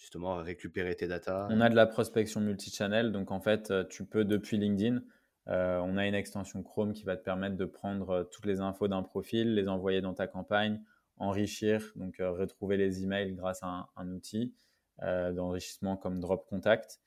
[0.02, 1.48] justement récupérer tes datas?
[1.52, 5.02] On a de la prospection multichannel, donc en fait, euh, tu peux depuis LinkedIn,
[5.48, 8.62] euh, on a une extension Chrome qui va te permettre de prendre euh, toutes les
[8.62, 10.82] infos d'un profil, les envoyer dans ta campagne,
[11.18, 14.56] enrichir, donc retrouver les emails grâce à un, outil
[15.00, 17.00] d'enrichissement comme Drop Contact,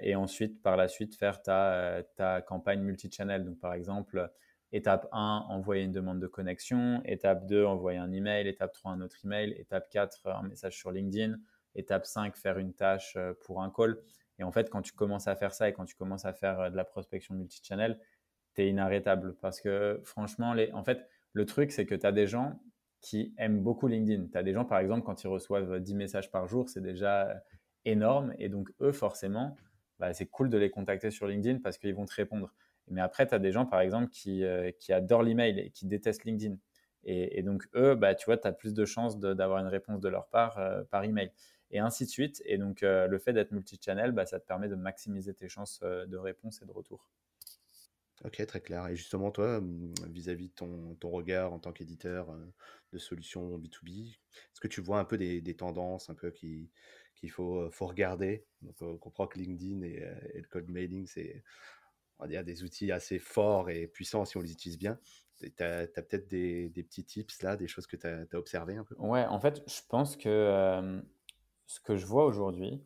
[0.00, 3.44] et ensuite par la suite faire ta, ta campagne multichannel.
[3.44, 4.30] Donc par exemple,
[4.72, 9.00] étape 1, envoyer une demande de connexion, étape 2, envoyer un email, étape 3, un
[9.00, 11.36] autre email, étape 4, un message sur LinkedIn,
[11.74, 13.98] Étape 5, faire une tâche euh, pour un call.
[14.38, 16.60] Et en fait, quand tu commences à faire ça et quand tu commences à faire
[16.60, 18.00] euh, de la prospection multichannel,
[18.54, 19.36] tu es inarrêtable.
[19.40, 20.72] Parce que franchement, les...
[20.72, 22.60] en fait, le truc, c'est que tu as des gens
[23.00, 24.26] qui aiment beaucoup LinkedIn.
[24.32, 27.28] Tu as des gens, par exemple, quand ils reçoivent 10 messages par jour, c'est déjà
[27.28, 27.34] euh,
[27.84, 28.34] énorme.
[28.38, 29.56] Et donc, eux, forcément,
[29.98, 32.52] bah, c'est cool de les contacter sur LinkedIn parce qu'ils vont te répondre.
[32.88, 34.42] Mais après, tu as des gens, par exemple, qui,
[34.78, 36.56] qui adorent l'email et qui détestent LinkedIn.
[37.04, 40.08] Et, donc, eux, bah, tu vois, tu as plus de chances d'avoir une réponse de
[40.08, 40.58] leur part
[40.90, 41.30] par email
[41.70, 42.42] et ainsi de suite.
[42.44, 45.80] Et donc, euh, le fait d'être multi-channel, bah, ça te permet de maximiser tes chances
[45.82, 47.10] euh, de réponse et de retour.
[48.24, 48.88] Ok, très clair.
[48.88, 52.52] Et justement, toi, hum, vis-à-vis de ton, ton, regard en tant qu'éditeur euh,
[52.92, 56.26] de solutions B2B, est-ce que tu vois un peu des, des tendances un peu
[57.18, 60.04] qu'il faut, faut regarder Donc, on comprend que LinkedIn et,
[60.34, 61.42] et le code mailing, c'est
[62.18, 64.98] on va dire des outils assez forts et puissants si on les utilise bien.
[65.38, 68.76] Tu as, peut-être des, des, petits tips là, des choses que tu as, as observées
[68.76, 68.96] un peu?
[68.98, 71.00] Ouais, en fait, je pense que
[71.68, 72.82] ce que je vois aujourd'hui,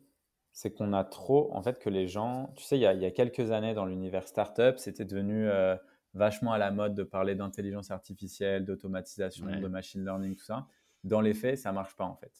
[0.51, 3.51] c'est qu'on a trop, en fait, que les gens, tu sais, il y a, quelques
[3.51, 5.75] années dans l'univers startup, c'était devenu euh,
[6.13, 10.67] vachement à la mode de parler d'intelligence artificielle, d'automatisation, de machine learning, tout ça.
[11.03, 12.31] Dans les faits, ça marche pas en fait.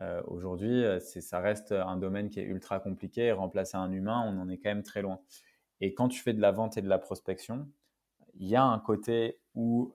[0.00, 3.30] Euh, aujourd'hui, euh, ça reste un domaine qui est ultra compliqué.
[3.32, 5.20] remplacer un humain, on en est quand même très loin.
[5.80, 7.68] Et quand tu fais de la vente et de la prospection,
[8.34, 9.92] il y a un côté où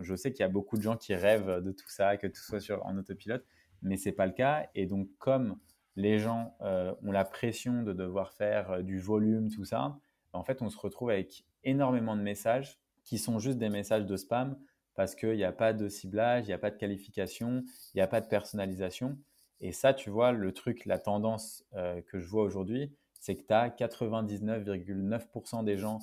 [0.00, 2.40] je sais qu'il y a beaucoup de gens qui rêvent de tout ça, que tout
[2.40, 3.44] soit sur, en autopilote
[3.82, 4.68] mais c'est pas le cas.
[4.74, 5.58] Et donc, comme
[5.96, 9.98] les gens euh, ont la pression de devoir faire euh, du volume, tout ça,
[10.32, 14.16] en fait, on se retrouve avec énormément de messages qui sont juste des messages de
[14.16, 14.56] spam
[14.94, 18.02] parce qu'il n'y a pas de ciblage, il n'y a pas de qualification, il n'y
[18.02, 19.18] a pas de personnalisation.
[19.60, 23.46] Et ça, tu vois, le truc, la tendance euh, que je vois aujourd'hui, c'est que
[23.46, 26.00] tu as 99,9% des gens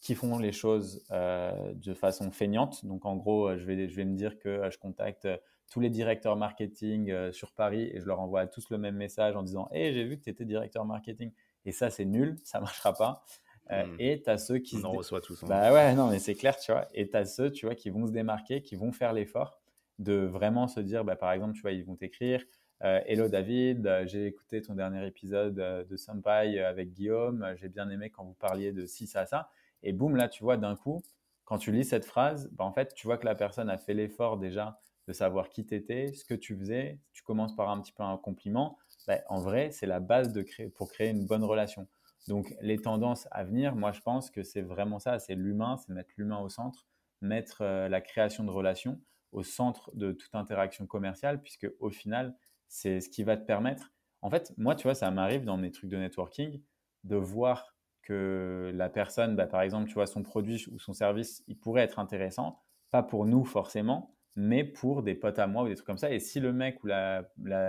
[0.00, 2.84] qui font les choses de façon feignante.
[2.84, 5.28] Donc, en gros, je vais, je vais me dire que je contacte
[5.72, 9.36] tous les directeurs marketing euh, sur Paris et je leur envoie tous le même message
[9.36, 11.32] en disant Hey, j'ai vu que tu étais directeur marketing.
[11.64, 13.24] Et ça, c'est nul, ça ne marchera pas.
[13.70, 13.96] Euh, hmm.
[13.98, 14.76] Et tu as ceux qui.
[14.76, 15.42] On en reçoit tous.
[15.44, 15.46] Hein.
[15.48, 16.88] Bah ouais, non, mais c'est clair, tu vois.
[16.94, 19.60] Et tu as ceux, tu vois, qui vont se démarquer, qui vont faire l'effort
[19.98, 22.42] de vraiment se dire, bah, par exemple, tu vois, ils vont t'écrire
[22.82, 28.10] euh, Hello David, j'ai écouté ton dernier épisode de Senpai avec Guillaume, j'ai bien aimé
[28.10, 29.50] quand vous parliez de ci, ça, ça.
[29.84, 31.02] Et boum, là, tu vois, d'un coup,
[31.44, 33.94] quand tu lis cette phrase, bah, en fait, tu vois que la personne a fait
[33.94, 36.98] l'effort déjà de savoir qui tu étais, ce que tu faisais.
[37.12, 38.78] Tu commences par un petit peu un compliment.
[39.06, 41.88] Ben, en vrai, c'est la base de créer, pour créer une bonne relation.
[42.28, 45.18] Donc, les tendances à venir, moi, je pense que c'est vraiment ça.
[45.18, 46.86] C'est l'humain, c'est mettre l'humain au centre,
[47.20, 49.00] mettre euh, la création de relations
[49.32, 52.36] au centre de toute interaction commerciale, puisque au final,
[52.68, 53.92] c'est ce qui va te permettre.
[54.20, 56.62] En fait, moi, tu vois, ça m'arrive dans mes trucs de networking
[57.04, 61.42] de voir que la personne, bah, par exemple, tu vois, son produit ou son service,
[61.46, 65.68] il pourrait être intéressant, pas pour nous forcément, mais pour des potes à moi ou
[65.68, 66.10] des trucs comme ça.
[66.10, 67.24] Et si le mec ou la,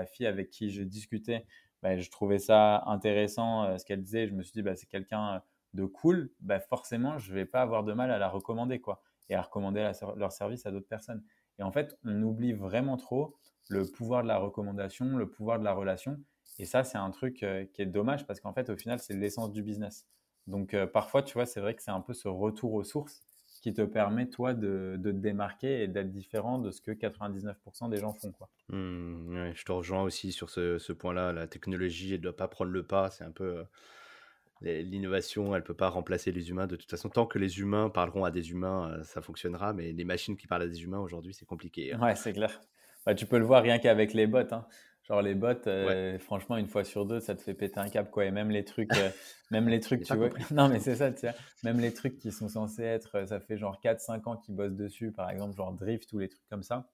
[0.06, 1.46] fille avec qui je discutais
[1.84, 4.28] bah, je trouvais ça intéressant ce qu'elle disait.
[4.28, 5.44] Je me suis dit, bah, c'est quelqu'un
[5.74, 9.04] de cool, bah, forcément, je ne vais pas avoir de mal à la recommander quoi,
[9.30, 11.24] et à recommander leur service à d'autres personnes.
[11.60, 13.36] Et en fait, on oublie vraiment trop
[13.70, 16.20] le pouvoir de la recommandation, le pouvoir de la relation.
[16.60, 19.52] Et ça, c'est un truc qui est dommage parce qu'en fait, au final, c'est l'essence
[19.52, 20.08] du business.
[20.48, 23.22] Donc, parfois, tu vois, c'est vrai que c'est un peu ce retour aux sources
[23.64, 27.98] qui te permet, toi, de, te démarquer et d'être différent de ce que 99% des
[27.98, 28.34] gens font.
[28.34, 28.50] Quoi.
[28.68, 31.32] Mmh, je te rejoins aussi sur ce, ce point-là.
[31.32, 33.10] La technologie, elle ne doit pas prendre le pas.
[33.10, 33.64] C'est un peu
[34.62, 36.68] l'innovation, elle ne peut pas remplacer les humains.
[36.68, 39.72] De toute façon, tant que les humains parleront à des humains, euh, ça fonctionnera.
[39.72, 41.94] Mais les machines qui parlent à des humains, aujourd'hui, c'est compliqué.
[41.94, 42.02] Hein.
[42.02, 42.60] Ouais, c'est clair.
[43.06, 44.40] Bah, tu peux le voir rien qu'avec les bots.
[44.52, 44.66] Hein.
[45.04, 48.10] Genre les bots, euh, franchement, une fois sur deux, ça te fait péter un câble.
[48.10, 48.26] Quoi.
[48.26, 49.10] Et même les trucs, euh,
[49.52, 50.30] même les trucs tu vois.
[50.52, 51.36] Non, mais c'est ça, tu vois.
[51.64, 55.12] Même les trucs qui sont censés être, ça fait genre 4-5 ans qu'ils bossent dessus,
[55.12, 56.90] par exemple, genre Drift ou les trucs comme ça.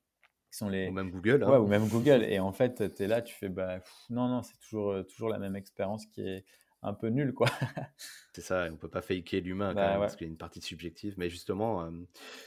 [0.51, 0.87] Qui sont les...
[0.87, 1.43] Ou même Google.
[1.43, 1.51] Hein.
[1.51, 2.23] Ouais, ou même Google.
[2.23, 5.37] Et en fait, tu es là, tu fais, bah, non, non, c'est toujours, toujours la
[5.37, 6.45] même expérience qui est
[6.81, 7.47] un peu nul, quoi.
[8.33, 11.15] c'est ça, on peut pas faker l'humain bah parce qu'il y a une partie subjective.
[11.17, 11.91] Mais justement,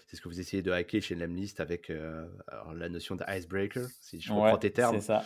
[0.07, 1.92] c'est ce que vous essayez de hacker chez Lemlist avec
[2.75, 5.01] la notion d'icebreaker, si je comprends tes termes.
[5.01, 5.25] C'est ça.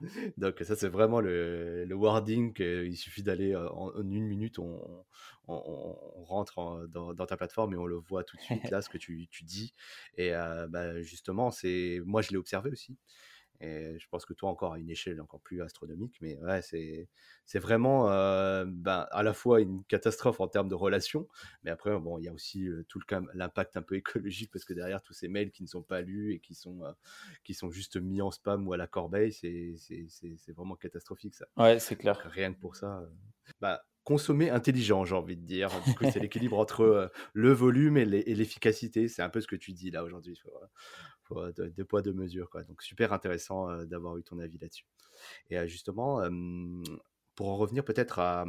[0.38, 2.54] Donc ça, c'est vraiment le, le wording.
[2.58, 5.04] Il suffit d'aller en, une minute, on,
[5.46, 8.98] on, rentre dans, ta plateforme et on le voit tout de suite là, ce que
[8.98, 9.74] tu, tu dis.
[10.16, 12.96] Et bah, justement, c'est moi, je l'ai observé aussi.
[13.60, 17.08] Et je pense que toi, encore à une échelle encore plus astronomique, mais ouais, c'est,
[17.44, 21.28] c'est vraiment euh, ben, à la fois une catastrophe en termes de relations,
[21.62, 24.64] mais après, bon, il y a aussi euh, tout le, l'impact un peu écologique, parce
[24.64, 26.92] que derrière tous ces mails qui ne sont pas lus et qui sont, euh,
[27.44, 31.34] qui sont juste mis en spam ou à la corbeille, c'est, c'est, c'est, vraiment catastrophique
[31.34, 31.46] ça.
[31.58, 32.18] Ouais, c'est clair.
[32.32, 33.02] rien que pour ça.
[33.60, 35.70] bah, consommer intelligent, j'ai envie de dire.
[35.86, 39.06] Du coup, c'est l'équilibre entre le volume et l'efficacité.
[39.06, 40.34] C'est un peu ce que tu dis là aujourd'hui
[41.56, 42.50] deux, poids, deux mesures.
[42.68, 44.86] Donc super intéressant d'avoir eu ton avis là-dessus.
[45.50, 46.20] Et justement,
[47.34, 48.44] pour en revenir peut-être à,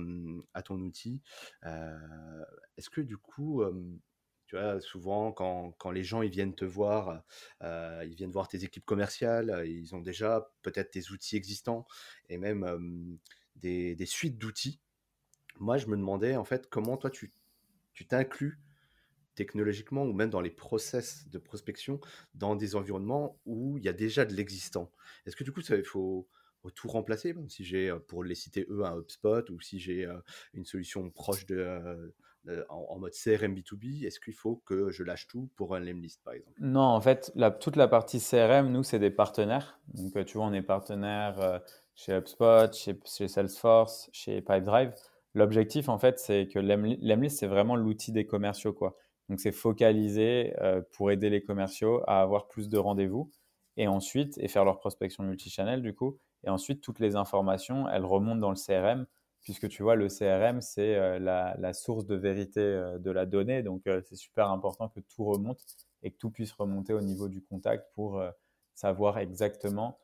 [0.64, 1.22] ton outil,
[1.64, 3.64] est-ce que du coup,
[4.48, 7.24] tu souvent quand, quand, les gens ils viennent te voir,
[7.62, 11.86] ils viennent voir tes équipes commerciales, ils ont déjà peut-être tes outils existants
[12.30, 13.18] et même
[13.56, 14.80] des, des, suites d'outils.
[15.60, 17.34] Moi, je me demandais en fait comment toi tu
[18.08, 18.60] t'inclus
[19.36, 22.00] technologiquement ou même dans les process de prospection
[22.36, 24.92] dans des environnements où il y a déjà de l'existant.
[25.26, 26.28] Est-ce que du coup, il faut,
[26.76, 27.36] tout remplacer?
[27.48, 30.18] Si j'ai, euh, pour les citer eux, un HubSpot ou si j'ai euh,
[30.54, 31.58] une solution proche de,
[32.48, 36.22] euh, en, mode CRM B2B, est-ce qu'il faut que je lâche tout pour un Lemlist
[36.24, 36.56] par exemple?
[36.60, 39.80] Non, en fait, toute la partie CRM, nous, c'est des partenaires.
[39.94, 41.62] Donc, tu vois, on est partenaire
[41.96, 44.94] chez HubSpot, chez, chez, Salesforce, chez Pipedrive.
[45.34, 48.74] L'objectif, en fait, c'est que Lemlist, c'est vraiment l'outil des commerciaux.
[48.74, 48.98] quoi.
[49.32, 53.32] Donc, c'est focalisé euh, pour aider les commerciaux à avoir plus de rendez-vous
[53.78, 56.20] et ensuite, et faire leur prospection multichannel du coup.
[56.44, 59.06] Et ensuite, toutes les informations, elles remontent dans le CRM,
[59.42, 63.64] puisque tu vois, le CRM, c'est euh, la, source de vérité euh, de la donnée.
[63.64, 65.62] Donc, c'est super important que tout remonte
[66.04, 68.22] et que tout puisse remonter au niveau du contact pour
[68.74, 69.98] savoir exactement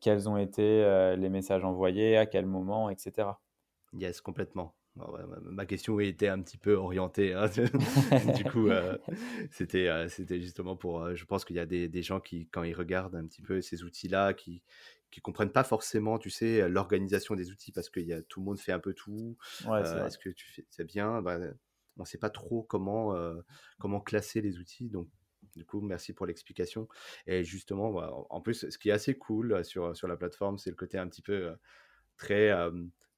[0.00, 3.28] quels ont été les messages envoyés, à quel moment, etc.
[3.92, 7.32] Yes, complètement ma question était un petit peu orientée.
[7.32, 7.46] Hein.
[8.36, 8.98] du coup, euh,
[9.50, 11.02] c'était, euh, c'était justement pour.
[11.02, 13.42] Euh, je pense qu'il y a des, des, gens qui, quand ils regardent un petit
[13.42, 14.62] peu ces outils-là, qui
[15.10, 18.46] qui comprennent pas forcément, tu sais, l'organisation des outils parce que y a, tout le
[18.46, 19.36] monde fait un peu tout.
[19.60, 21.20] est-ce que tu fais bien?
[21.20, 21.38] Bah,
[21.98, 23.14] On ne sait pas trop comment
[23.78, 25.08] comment classer les outils, donc.
[25.56, 26.88] Du coup, merci pour l'explication.
[27.26, 30.70] Et justement, bah, en plus, ce qui est assez cool sur, sur la plateforme, c'est
[30.70, 31.52] le côté un petit peu
[32.16, 32.50] très,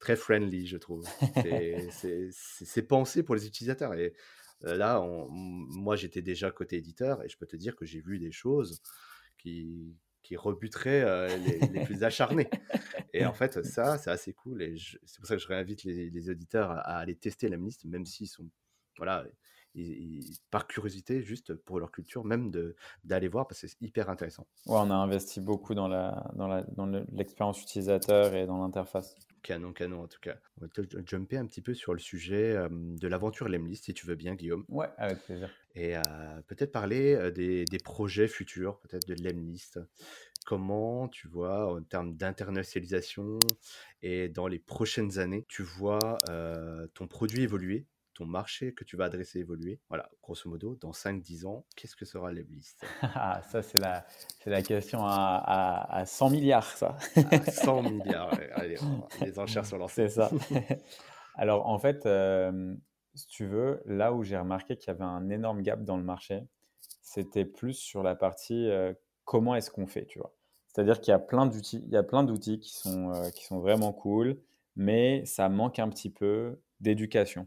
[0.04, 1.04] très friendly, je trouve.
[2.30, 3.94] C'est pensé pour les utilisateurs.
[3.94, 4.12] Et
[4.60, 8.30] là, moi, j'étais déjà côté éditeur et je peux te dire que j'ai vu des
[8.30, 8.82] choses
[9.38, 12.50] qui, qui rebuteraient les, plus acharnés.
[13.14, 14.62] Et en fait, ça, c'est assez cool.
[14.62, 17.56] Et c'est pour ça que je réinvite les, les auditeurs à, à, aller tester la
[17.56, 18.48] liste, même s'ils sont.
[18.98, 19.24] Voilà,
[20.50, 22.52] par curiosité, juste pour leur culture, même
[23.02, 24.46] d'aller voir parce que c'est hyper intéressant.
[24.66, 29.16] Ouais, on a investi beaucoup dans l'expérience dans dans utilisateur et dans l'interface.
[29.44, 30.36] Canon, canon en tout cas.
[30.58, 34.06] On va te jumper un petit peu sur le sujet de l'aventure Lemlist, si tu
[34.06, 34.64] veux bien, Guillaume.
[34.68, 35.50] Ouais, avec plaisir.
[35.74, 35.94] Et
[36.46, 39.78] peut-être parler des, des, projets futurs, peut-être de Lemlist.
[40.46, 43.38] Comment tu vois, en termes d'internationalisation
[44.02, 46.16] et dans les prochaines années, tu vois
[46.94, 47.86] ton produit évoluer?
[48.14, 49.80] Ton marché que tu vas adresser évoluer.
[49.88, 52.84] Voilà, grosso modo, dans 5-10 ans, qu'est-ce que sera Leblist?
[53.02, 54.06] Ah, Ça, c'est la,
[54.46, 56.96] la question à, à, 100 milliards, ça.
[57.50, 58.76] 100 milliards, allez,
[59.20, 60.08] les enchères sont lancées.
[60.08, 60.30] C'est ça.
[61.34, 62.74] Alors, en fait, euh,
[63.14, 66.04] si tu veux, là où j'ai remarqué qu'il y avait un énorme gap dans le
[66.04, 66.42] marché,
[67.02, 68.92] c'était plus sur la partie euh,
[69.24, 70.32] comment est-ce qu'on fait, tu vois?
[70.68, 73.44] C'est-à-dire qu'il y a plein d'outils, il y a plein d'outils qui sont, euh, qui
[73.44, 74.38] sont vraiment cool,
[74.76, 77.46] mais ça manque un petit peu d'éducation.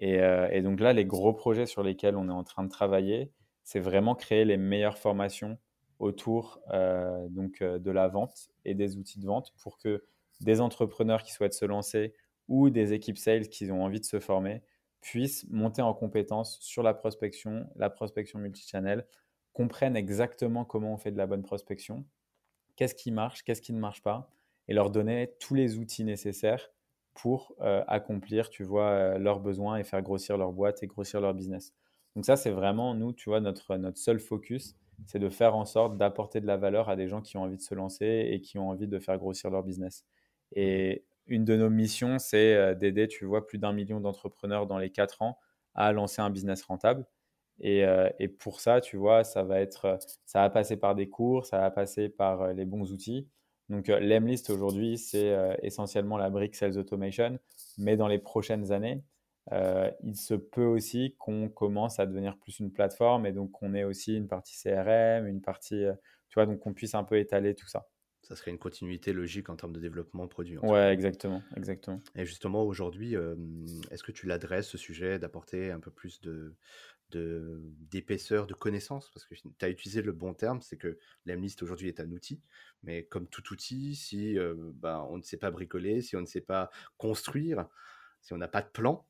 [0.00, 2.70] Et, euh, et, donc là, les gros projets sur lesquels on est en train de
[2.70, 3.30] travailler,
[3.62, 5.58] c'est vraiment créer les meilleures formations
[5.98, 10.04] autour euh, donc, de la vente et des outils de vente pour que
[10.40, 12.14] des entrepreneurs qui souhaitent se lancer
[12.48, 14.62] ou des équipes sales qui ont envie de se former
[15.02, 19.06] puissent monter en compétence sur la prospection, la prospection multichannel,
[19.52, 22.04] comprennent exactement comment on fait de la bonne prospection
[22.80, 24.30] qu'est-ce qui marche, qu'est-ce qui ne marche pas,
[24.66, 26.70] et leur donner tous les outils nécessaires
[27.14, 31.20] pour euh, accomplir, tu vois, euh, leurs besoins et faire grossir leur boîte et grossir
[31.20, 31.74] leur business.
[32.16, 35.64] Donc ça, c'est vraiment, nous, tu vois, notre, notre seul focus, c'est de faire en
[35.64, 38.40] sorte d'apporter de la valeur à des gens qui ont envie de se lancer et
[38.40, 40.04] qui ont envie de faire grossir leur business.
[40.52, 44.78] Et une de nos missions, c'est euh, d'aider, tu vois, plus d'un million d'entrepreneurs dans
[44.78, 45.38] les quatre ans
[45.74, 47.06] à lancer un business rentable.
[47.64, 51.46] Euh, et, pour ça, tu vois, ça va être, ça va passer par des cours,
[51.46, 53.28] ça va passer par les bons outils.
[53.70, 57.38] Donc, euh, l'Emlist aujourd'hui, c'est essentiellement la brique Sales Automation,
[57.78, 59.02] mais dans les prochaines années,
[59.50, 63.84] il se peut aussi qu'on commence à devenir plus une plateforme et donc qu'on ait
[63.84, 65.84] aussi une partie CRM, une partie,
[66.28, 67.88] tu vois, donc qu'on puisse un peu étaler tout ça.
[68.22, 70.58] Ça serait une continuité logique en termes de développement produit.
[70.58, 72.00] Ouais, exactement, exactement.
[72.14, 73.16] Et justement, aujourd'hui,
[73.90, 76.54] est-ce que tu l'adresses, ce sujet, d'apporter un peu plus de,
[77.10, 81.88] d'épaisseur, de, connaissances, parce que tu as utilisé le bon terme, c'est que l'Emlist aujourd'hui
[81.88, 82.40] est un outil,
[82.82, 84.36] mais comme tout outil, si
[84.74, 87.66] ben, on ne sait pas bricoler, si on ne sait pas construire,
[88.20, 89.06] si on n'a pas de plan,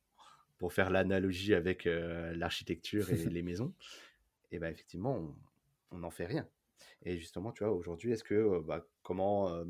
[0.59, 3.73] pour faire l'analogie avec l'architecture et les maisons,
[4.53, 5.35] et ben effectivement,
[5.91, 6.47] on n'en fait rien.
[7.03, 9.65] Et justement, tu vois, aujourd'hui, est-ce que, bah, comment,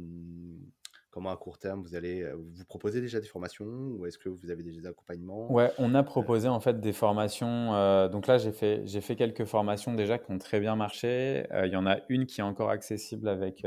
[1.10, 4.28] comment à court terme vous allez euh, vous proposer déjà des formations ou est-ce que
[4.28, 5.52] vous avez des accompagnements?
[5.52, 7.74] Ouais, on a euh, proposé en fait des formations.
[7.74, 11.46] Euh, donc là, j'ai fait, j'ai fait quelques formations déjà qui ont très bien marché.
[11.64, 13.64] Il y en a une qui est encore accessible avec,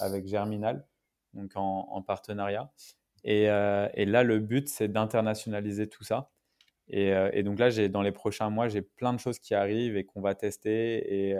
[0.00, 0.86] avec Germinal,
[1.34, 2.70] donc en, partenariat.
[3.24, 6.30] Et, et, là, le but, c'est d'internationaliser tout ça.
[6.88, 9.96] Et, et donc là, j'ai, dans les prochains mois, j'ai plein de choses qui arrivent
[9.96, 11.36] et qu'on va tester et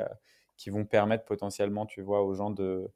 [0.57, 2.88] qui vont permettre potentiellement, tu vois, aux gens de,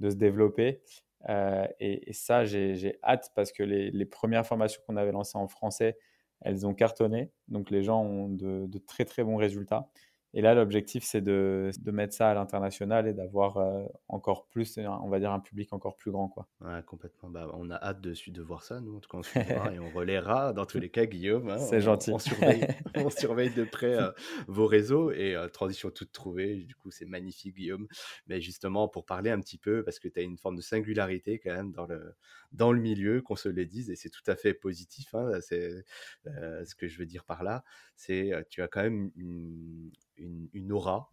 [0.00, 0.82] de se développer.
[1.28, 5.96] Euh, et, ça, j'ai hâte parce que les, premières formations qu'on avait lancées en français,
[6.42, 7.30] elles ont cartonné.
[7.48, 9.88] Donc les gens ont de, de très très bons résultats.
[10.36, 14.78] Et là, l'objectif, c'est de, de, mettre ça à l'international et d'avoir euh, encore plus,
[14.78, 16.28] on va dire, un public encore plus grand.
[16.28, 16.46] Quoi.
[16.60, 17.30] Ouais, complètement.
[17.30, 18.98] Bah, on a hâte de, de voir ça, nous.
[18.98, 21.48] En tout cas, on suivra et on relaiera dans tous les cas, Guillaume.
[21.48, 21.56] Hein.
[21.56, 22.10] c'est gentil.
[22.12, 24.10] On surveille, on surveille de près euh,
[24.46, 26.56] vos réseaux et euh, transition toute trouvée.
[26.56, 27.88] Du coup, c'est magnifique, Guillaume.
[28.26, 31.38] Mais justement, pour parler un petit peu, parce que tu as une forme de singularité
[31.38, 32.14] quand même dans le,
[32.56, 35.14] dans le milieu, qu'on se le dise, et c'est tout à fait positif.
[35.14, 35.84] Hein, c'est
[36.24, 37.64] ce que je veux dire par là.
[37.96, 41.12] C'est tu as quand même une une, aura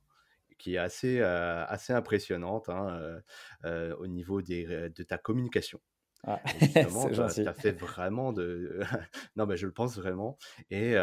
[0.57, 3.21] qui est assez, euh, assez impressionnante hein, euh,
[3.65, 5.81] euh, au niveau des, de ta communication.
[6.25, 8.79] Ah, justement, tu as, fait vraiment de.
[9.35, 10.37] non, mais je le pense vraiment.
[10.69, 10.93] Et,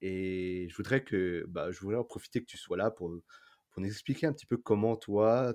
[0.00, 1.44] et je voudrais que.
[1.48, 3.14] Bah, je voudrais en profiter que tu sois là pour,
[3.70, 5.54] pour nous expliquer un petit peu comment toi.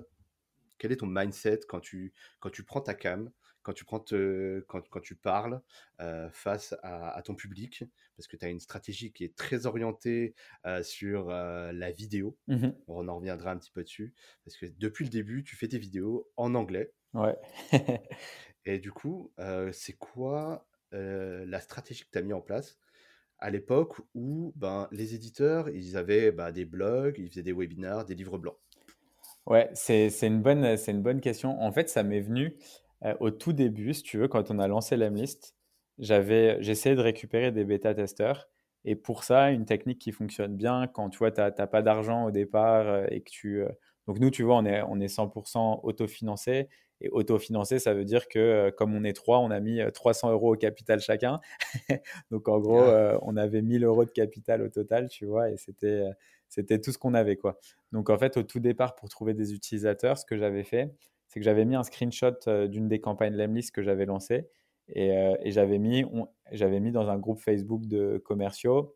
[0.78, 3.30] Quel est ton mindset quand tu, quand tu prends ta cam
[3.62, 5.60] quand tu, prends quand, quand, tu parles
[6.00, 7.84] euh, face à, ton public,
[8.16, 10.34] parce que tu as une stratégie qui est très orientée
[10.66, 12.36] euh, sur euh, la vidéo.
[12.48, 15.68] Mmh On en reviendra un petit peu dessus, parce que depuis le début, tu fais
[15.68, 16.92] tes vidéos en anglais.
[17.14, 17.36] Ouais.
[18.64, 19.32] Et du coup,
[19.72, 22.78] c'est quoi la stratégie que tu as mis en place
[23.38, 28.04] à l'époque où ben, les éditeurs, ils avaient bah, des blogs, ils faisaient des webinars,
[28.04, 28.56] des livres blancs?
[29.46, 31.60] Ouais, c'est une, bonne, une bonne question.
[31.60, 32.56] En fait, ça m'est venu
[33.04, 35.54] euh, au tout début, si tu veux, quand on a lancé l'Emlist,
[35.98, 38.48] j'avais, j'essayais de récupérer des bêta-testeurs.
[38.84, 42.24] Et pour ça, une technique qui fonctionne bien, quand tu vois, tu n'as pas d'argent
[42.26, 43.62] au départ euh, et que tu.
[43.62, 43.68] Euh,
[44.08, 46.68] donc, nous, tu vois, on est, on est 100% autofinancé.
[47.00, 50.54] Et autofinancé, ça veut dire que comme on est trois, on a mis 300 euros
[50.54, 51.40] au capital chacun.
[52.30, 53.18] donc, en gros, ah.
[53.22, 56.04] on avait 1000 euros de capital au total, tu vois, et c'était,
[56.48, 57.58] c'était tout ce qu'on avait, quoi.
[57.90, 60.92] Donc, en fait, au tout départ, pour trouver des utilisateurs, ce que j'avais fait,
[61.32, 64.50] c'est que j'avais mis un screenshot euh, d'une des campagnes Lemlist que j'avais lancées
[64.88, 66.04] et, euh, j'avais mis,
[66.50, 68.94] j'avais mis dans un groupe Facebook de commerciaux.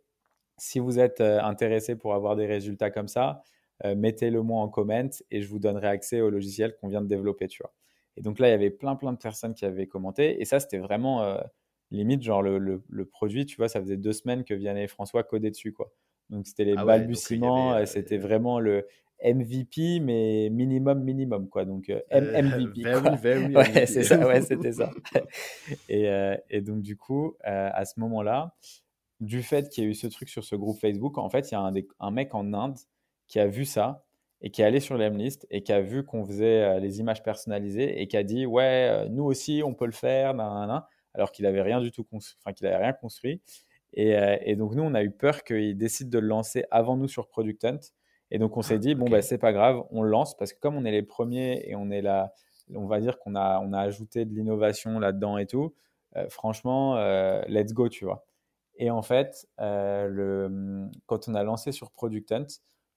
[0.59, 3.43] Si vous êtes euh, intéressé pour avoir des résultats comme ça,
[3.85, 7.47] mettez-le moi en comment et je vous donnerai accès au logiciel qu'on vient de développer,
[7.47, 7.75] tu vois.
[8.17, 10.41] Et donc là, il y avait plein, plein de personnes qui avaient commenté.
[10.41, 11.39] Et ça, c'était vraiment
[11.91, 15.25] limite, genre le, le, produit, tu vois, ça faisait deux semaines que Vianney et François
[15.25, 15.93] codaient dessus, quoi.
[16.31, 18.87] Donc c'était les ah balbutiements, c'était vraiment le.
[19.25, 21.65] MVP, mais minimum, minimum, quoi.
[21.65, 22.83] Donc, euh, MVP.
[22.83, 24.91] Very, very ouais, c'est ça, ouais, c'était ça.
[25.89, 28.55] et, euh, et, donc, du coup, euh, à ce moment-là,
[29.21, 31.55] du fait qu'il y a eu ce truc sur ce groupe Facebook, en fait, il
[31.55, 32.79] y a un, un, mec en Inde
[33.27, 34.05] qui a vu ça
[34.43, 38.03] et qui est allé sur l'Emlist et qui a vu qu'on faisait les images personnalisées
[38.03, 40.39] et qui a dit ouais, nous aussi on peut le faire,
[41.15, 43.41] alors qu'il avait rien du tout enfin qu'il avait rien construit.
[43.95, 47.09] Et, et, donc nous on a eu peur qu'il décide de le lancer avant nous
[47.09, 47.81] sur Product Hunt.
[48.31, 50.61] Et donc on s'est ah, dit bon bah c'est pas grave, on lance parce que
[50.61, 52.33] comme on est les premiers et on est là,
[52.75, 55.75] on va dire qu'on a on a ajouté de l'innovation là-dedans et tout.
[56.29, 56.97] franchement,
[57.49, 58.27] let's go, tu vois.
[58.79, 62.47] Et en fait, le, quand on a lancé sur Product Hunt,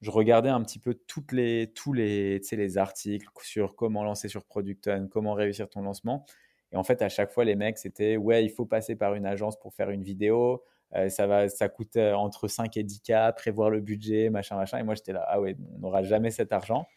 [0.01, 4.45] je regardais un petit peu toutes les, tous les, les articles sur comment lancer sur
[4.45, 6.25] Product Hunt, comment réussir ton lancement.
[6.71, 9.25] Et en fait, à chaque fois, les mecs, c'était ouais, il faut passer par une
[9.25, 10.63] agence pour faire une vidéo.
[10.95, 14.55] Euh, ça, va, ça coûte euh, entre 5 et 10 K, prévoir le budget, machin,
[14.55, 14.79] machin.
[14.79, 16.87] Et moi, j'étais là, ah ouais, on n'aura jamais cet argent.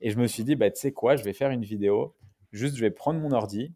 [0.00, 2.14] Et je me suis dit, bah, tu sais quoi, je vais faire une vidéo.
[2.52, 3.72] Juste, je vais prendre mon ordi.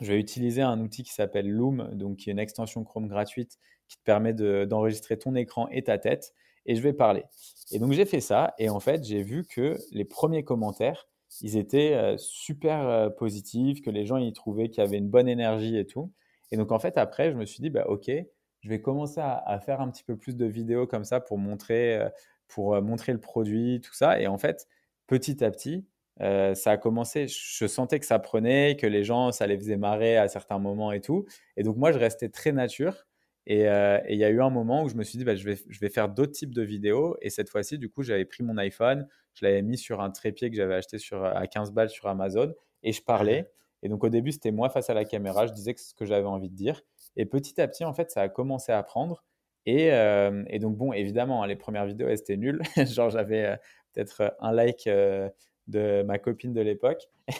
[0.00, 3.58] Je vais utiliser un outil qui s'appelle Loom, donc qui est une extension Chrome gratuite
[3.88, 6.32] qui te permet d'enregistrer ton écran et ta tête.
[6.64, 7.24] Et je vais parler.
[7.72, 8.54] Et donc, j'ai fait ça.
[8.58, 11.08] Et en fait, j'ai vu que les premiers commentaires,
[11.40, 15.28] ils étaient euh, super positifs, que les gens y trouvaient qu'il y avait une bonne
[15.28, 16.12] énergie et tout.
[16.52, 18.10] Et donc, en fait, après, je me suis dit, bah, OK,
[18.60, 21.96] je vais commencer à, faire un petit peu plus de vidéos comme ça pour montrer,
[21.96, 22.08] euh,
[22.48, 24.20] pour euh, montrer le produit, tout ça.
[24.20, 24.66] Et en fait,
[25.06, 25.86] petit à petit,
[26.20, 27.26] euh, ça a commencé.
[27.28, 30.92] Je sentais que ça prenait, que les gens, ça les faisait marrer à certains moments
[30.92, 31.26] et tout.
[31.56, 33.06] Et donc, moi, je restais très nature.
[33.46, 35.56] Et il y a eu un moment où je me suis dit, bah, je, vais,
[35.68, 37.16] je vais faire d'autres types de vidéos.
[37.22, 40.50] Et cette fois-ci, du coup, j'avais pris mon iPhone, je l'avais mis sur un trépied
[40.50, 42.52] que j'avais acheté sur, à 15 balles sur Amazon
[42.82, 43.50] et je parlais.
[43.82, 46.26] Et donc, au début, c'était moi face à la caméra, je disais ce que j'avais
[46.26, 46.82] envie de dire.
[47.16, 49.24] Et petit à petit, en fait, ça a commencé à prendre.
[49.66, 52.62] Et, euh, et donc, bon, évidemment, hein, les premières vidéos, elles étaient nulles.
[52.76, 53.56] Genre, j'avais euh,
[53.92, 54.88] peut-être euh, un like
[55.66, 57.08] de ma copine de l'époque.
[57.28, 57.34] ah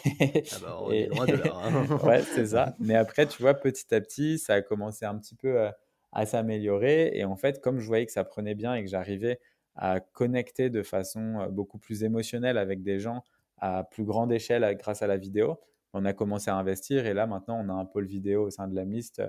[0.61, 1.53] bah, on est loin de là.
[1.55, 1.97] Hein.
[2.05, 2.75] ouais, c'est ça.
[2.79, 5.69] Mais après, tu vois, petit à petit, ça a commencé un petit peu
[6.11, 7.11] à s'améliorer.
[7.13, 9.39] Et en fait, comme je voyais que ça prenait bien et que j'arrivais
[9.75, 13.23] à connecter de façon beaucoup plus émotionnelle avec des gens
[13.57, 15.59] à plus grande échelle grâce à la vidéo,
[15.93, 17.05] on a commencé à investir.
[17.05, 19.21] Et là, maintenant, on a un pôle vidéo au sein de la liste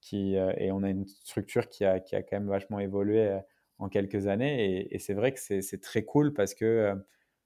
[0.00, 3.28] qui, euh, et on a une structure qui a, qui a quand même vachement évolué
[3.28, 3.38] euh,
[3.78, 4.88] en quelques années.
[4.92, 6.94] Et, c'est vrai que c'est très cool parce que euh,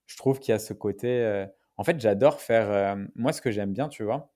[0.06, 1.46] je trouve qu'il y a ce côté.
[1.76, 2.96] en fait, j'adore faire.
[3.14, 4.32] moi, ce que j'aime bien, tu vois,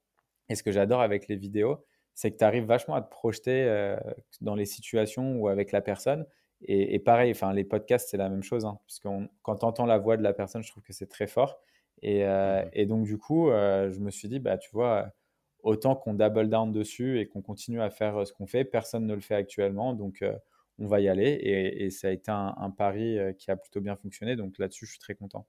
[0.48, 3.96] et ce que j'adore avec les vidéos, c'est que tu arrives vachement à te projeter
[4.40, 6.26] dans les situations ou avec la personne.
[6.62, 9.08] Et, pareil, enfin, les podcasts, c'est la même chose, hein, puisque
[9.42, 11.60] quand tu entends la voix de la personne, je trouve que c'est très fort.
[12.00, 15.12] Et, mmh et, donc, du coup, je me suis dit, bah, tu vois,
[15.62, 18.64] autant qu'on double down dessus et qu'on continue à faire euh, ce qu'on fait.
[18.64, 20.36] Personne ne le fait actuellement, donc euh,
[20.78, 21.38] on va y aller.
[21.42, 24.36] Et, ça a été un, pari euh, qui a plutôt bien fonctionné.
[24.36, 25.46] Donc là-dessus, je suis très content.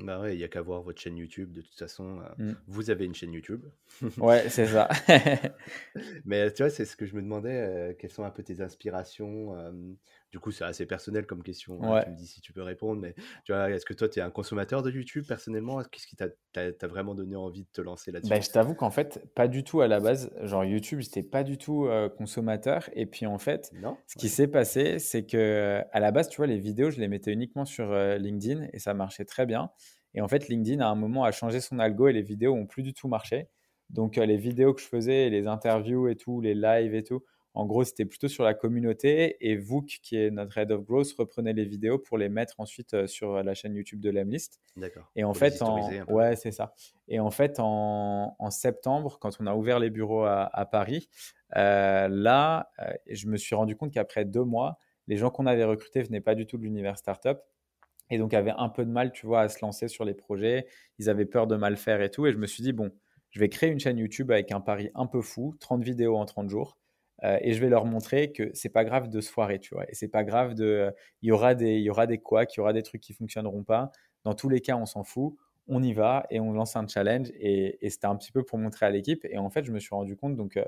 [0.00, 1.52] Bah ouais, il n'y a qu'à voir votre chaîne YouTube.
[1.52, 2.52] De toute façon, mmh.
[2.66, 3.64] vous avez une chaîne YouTube.
[4.18, 4.88] ouais, c'est ça.
[6.24, 7.96] Mais tu vois, c'est ce que je me demandais.
[8.00, 9.54] quelles sont un peu tes inspirations
[10.34, 11.80] du coup, c'est assez personnel comme question.
[11.84, 13.14] Hein, tu me dis si tu peux répondre, mais
[13.44, 15.80] tu vois, est-ce que toi, tu es un consommateur de YouTube personnellement?
[15.84, 18.30] Qu'est-ce qui t'a vraiment donné envie de te lancer là-dessus?
[18.30, 20.32] Bah, Je t'avoue qu'en fait, pas du tout à la base.
[20.42, 22.90] Genre, YouTube, j'étais pas du tout consommateur.
[22.94, 23.72] Et puis, en fait,
[24.08, 27.06] ce qui s'est passé, c'est que à la base, tu vois, les vidéos, je les
[27.06, 29.70] mettais uniquement sur LinkedIn et ça marchait très bien.
[30.14, 32.66] Et en fait, LinkedIn, à un moment, a changé son algo et les vidéos ont
[32.66, 33.50] plus du tout marché.
[33.88, 37.22] Donc, les vidéos que je faisais, les interviews et tout, les lives et tout,
[37.54, 41.12] en gros, c'était plutôt sur la communauté et Vook, qui est notre head of growth,
[41.16, 44.60] reprenait les vidéos pour les mettre ensuite euh, sur la chaîne YouTube de l'Emlist.
[44.76, 45.08] D'accord.
[45.14, 46.04] Et en fait, en...
[46.06, 46.74] ouais, c'est ça.
[47.06, 48.34] Et en fait, en...
[48.50, 51.08] septembre, quand on a ouvert les bureaux à, Paris,
[51.56, 55.64] euh, là, euh, je me suis rendu compte qu'après deux mois, les gens qu'on avait
[55.64, 57.38] recrutés venaient pas du tout de l'univers startup
[58.10, 60.66] et donc avaient un peu de mal, tu vois, à se lancer sur les projets.
[60.98, 62.26] Ils avaient peur de mal faire et tout.
[62.26, 62.90] Et je me suis dit bon,
[63.30, 66.24] je vais créer une chaîne YouTube avec un pari un peu fou, 30 vidéos en
[66.24, 66.76] 30 jours.
[67.24, 69.84] Euh, et je vais leur montrer que c'est pas grave de se foirer, tu vois.
[69.88, 70.92] Et c'est pas grave de.
[71.22, 73.14] Il y aura des, il y aura des couacs, il y aura des trucs qui
[73.14, 73.90] fonctionneront pas.
[74.24, 75.34] Dans tous les cas, on s'en fout.
[75.66, 77.28] On y va et on lance un challenge.
[77.36, 79.24] Et, c'était un petit peu pour montrer à l'équipe.
[79.30, 80.64] Et en fait, je me suis rendu compte, donc, euh,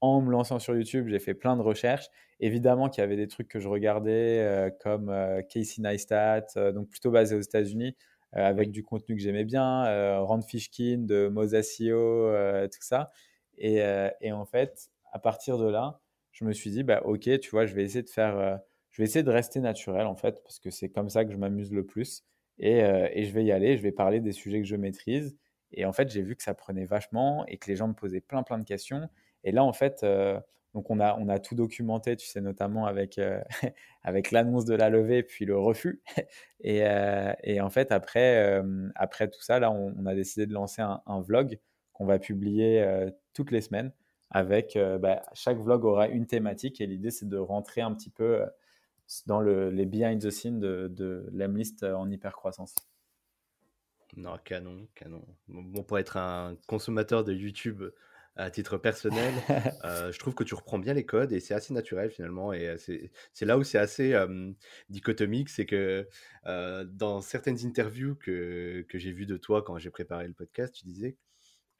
[0.00, 2.06] en me lançant sur YouTube, j'ai fait plein de recherches.
[2.40, 5.14] Évidemment qu'il y avait des trucs que je regardais, euh, comme
[5.50, 7.96] Casey Neistat, donc plutôt basé aux États-Unis,
[8.32, 12.30] avec du contenu que j'aimais bien, Rand Fishkin de Mozasio,
[12.72, 13.10] tout ça.
[13.58, 13.82] Et,
[14.22, 16.00] et en fait, à partir de là,
[16.32, 18.56] je me suis dit, bah, ok, tu vois, je vais essayer de faire, euh,
[18.90, 21.36] je vais essayer de rester naturel en fait, parce que c'est comme ça que je
[21.36, 22.24] m'amuse le plus.
[22.58, 25.36] Et, euh, et, je vais y aller, je vais parler des sujets que je maîtrise.
[25.72, 28.20] Et en fait, j'ai vu que ça prenait vachement et que les gens me posaient
[28.20, 29.08] plein, plein de questions.
[29.44, 30.38] Et là, en fait, euh,
[30.74, 33.18] donc on a, on a tout documenté, tu sais, notamment avec,
[34.02, 36.02] avec l'annonce de la levée, puis le refus.
[36.60, 36.82] et,
[37.44, 38.62] et, en fait, après,
[38.94, 41.58] après tout ça, là, on, a décidé de lancer un vlog
[41.92, 42.84] qu'on va publier
[43.32, 43.92] toutes les semaines
[44.30, 48.10] avec euh, bah, chaque vlog aura une thématique et l'idée c'est de rentrer un petit
[48.10, 48.46] peu euh,
[49.26, 52.74] dans le, les behind the scenes de, de l'Emlist en hyper croissance.
[54.16, 55.24] Non, canon, canon.
[55.48, 57.82] Bon, pour être un consommateur de YouTube
[58.36, 59.34] à titre personnel,
[59.84, 62.52] euh, je trouve que tu reprends bien les codes et c'est assez naturel finalement.
[62.52, 64.14] Et c'est là où c'est assez
[64.88, 66.08] dichotomique, c'est que
[66.44, 70.84] dans certaines interviews que, que j'ai vues de toi quand j'ai préparé le podcast, tu
[70.84, 71.16] disais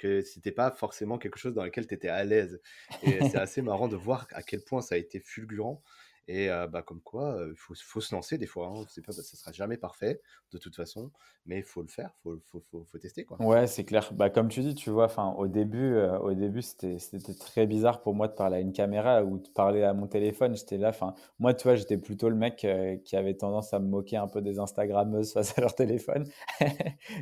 [0.01, 2.61] que c'était pas forcément quelque chose dans lequel tu étais à l'aise.
[3.03, 5.83] Et c'est assez marrant de voir à quel point ça a été fulgurant.
[6.29, 8.69] Et bah, comme quoi, il faut, faut, se lancer des fois.
[8.69, 8.85] Hein.
[9.05, 10.21] Pas, ça sera jamais parfait
[10.53, 11.11] de toute façon,
[11.45, 13.25] mais il faut le faire, il faut, faut, faut, tester.
[13.25, 13.43] Quoi.
[13.43, 14.13] Ouais, c'est clair.
[14.13, 18.29] Bah, comme tu dis, tu vois, au début, au début c'était très bizarre pour moi
[18.29, 20.55] de parler à une caméra ou de parler à mon téléphone.
[20.55, 20.93] J'étais là.
[21.41, 22.65] Moi, tu vois, j'étais plutôt le mec
[23.05, 26.29] qui avait tendance à me moquer un peu des Instagrammeuses face à leur téléphone.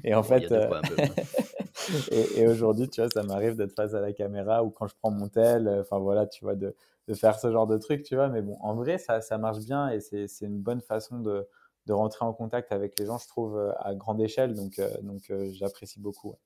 [0.04, 0.52] et en fait,
[2.10, 5.10] et, aujourd'hui, tu vois, ça m'arrive d'être face à la caméra ou quand je prends
[5.10, 6.74] mon tel, enfin voilà, tu vois, de
[7.08, 8.28] de faire ce genre de truc, tu vois.
[8.28, 11.48] Mais bon, en vrai, ça, ça marche bien et c'est une bonne façon de,
[11.86, 14.54] de, rentrer en contact avec les gens, je trouve, euh, à grande échelle.
[14.54, 16.36] Donc, euh, donc euh, j'apprécie beaucoup.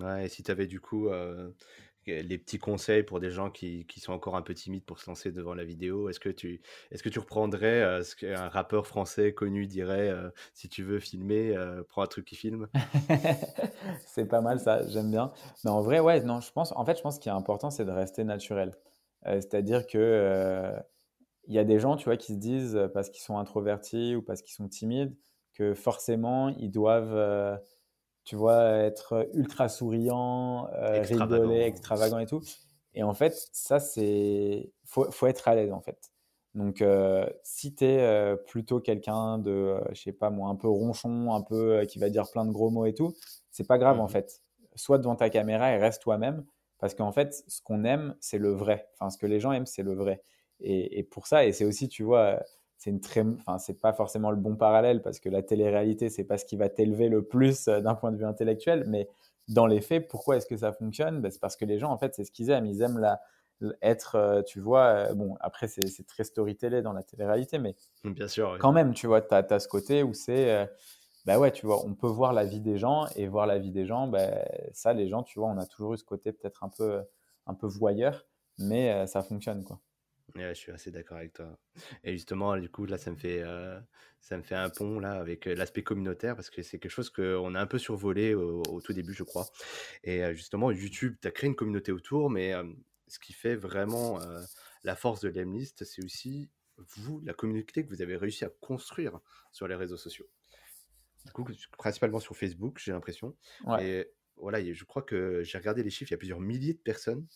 [0.00, 0.26] Ouais.
[0.26, 1.08] et si tu avais du coup
[2.06, 5.08] les petits conseils pour des gens qui, qui, sont encore un peu timides pour se
[5.08, 9.32] lancer devant la vidéo, est-ce que tu, est-ce que tu reprendrais ce qu'un rappeur français
[9.32, 10.12] connu dirait
[10.54, 11.56] si tu veux filmer,
[11.88, 12.68] prends un truc qui filme
[14.06, 15.32] C'est pas mal ça, j'aime bien.
[15.64, 17.84] Mais en vrai, ouais, non, je pense, en fait, je pense qu'il est important, c'est
[17.84, 18.72] de rester naturel.
[19.26, 20.78] Euh, c'est-à-dire que euh,
[21.46, 24.16] il y a des gens, tu vois, qui se disent euh, parce qu'ils sont introvertis
[24.16, 25.16] ou parce qu'ils sont timides
[25.54, 27.58] que forcément ils doivent,
[28.26, 32.42] tu vois, être ultra souriants, rigoler, extravagants et tout.
[32.92, 36.12] Et en fait, ça c'est, faut, faut être à l'aise en fait.
[36.54, 36.84] Donc,
[37.42, 41.84] si tu es plutôt quelqu'un de, je sais pas moi, un peu ronchon, un peu
[41.86, 43.14] qui va dire plein de gros mots et tout,
[43.50, 44.42] c'est pas grave en mmh fait.
[44.74, 46.44] Soit devant ta caméra et reste toi-même.
[46.78, 48.88] Parce qu'en fait, ce qu'on aime, c'est le vrai.
[48.94, 50.22] Enfin, ce que les gens aiment, c'est le vrai.
[50.60, 52.42] Et, pour ça, et c'est aussi, tu vois,
[52.78, 56.24] c'est une très, enfin, c'est pas forcément le bon parallèle parce que la télé-réalité, c'est
[56.24, 58.84] pas ce qui va t'élever le plus euh, d'un point de vue intellectuel.
[58.88, 59.08] Mais
[59.48, 61.20] dans les faits, pourquoi est-ce que ça fonctionne?
[61.20, 62.66] Ben, C'est parce que les gens, en fait, c'est ce qu'ils aiment.
[62.66, 63.20] Ils aiment la,
[63.80, 67.74] être, euh, tu vois, euh, bon, après, c'est très storytellé dans la télé-réalité, mais
[68.04, 70.68] bien sûr, quand même, tu vois, tu as, ce côté où c'est
[71.26, 73.72] bah ouais, tu vois, on peut voir la vie des gens et voir la vie
[73.72, 74.30] des gens, bah,
[74.72, 77.02] ça, les gens, tu vois, on a toujours eu ce côté peut-être un peu,
[77.46, 78.24] un peu voyeur,
[78.58, 79.80] mais euh, ça fonctionne, quoi.
[80.36, 81.58] Ouais, je suis assez d'accord avec toi.
[82.04, 83.80] Et justement, du coup, là, ça me fait, euh,
[84.20, 87.10] ça me fait un pont là avec euh, l'aspect communautaire parce que c'est quelque chose
[87.10, 89.46] qu'on a un peu survolé au, tout début, je crois.
[90.04, 92.52] Et justement, YouTube, tu as créé une communauté autour, mais
[93.08, 94.18] ce qui fait vraiment
[94.84, 99.20] la force de l'Emlist, c'est aussi vous, la communauté que vous avez réussi à construire
[99.52, 100.28] sur les réseaux sociaux
[101.26, 101.44] du coup,
[101.76, 103.36] principalement sur Facebook, j'ai l'impression.
[103.80, 106.78] Et voilà, je crois que j'ai regardé les chiffres, il y a plusieurs milliers de
[106.78, 107.26] personnes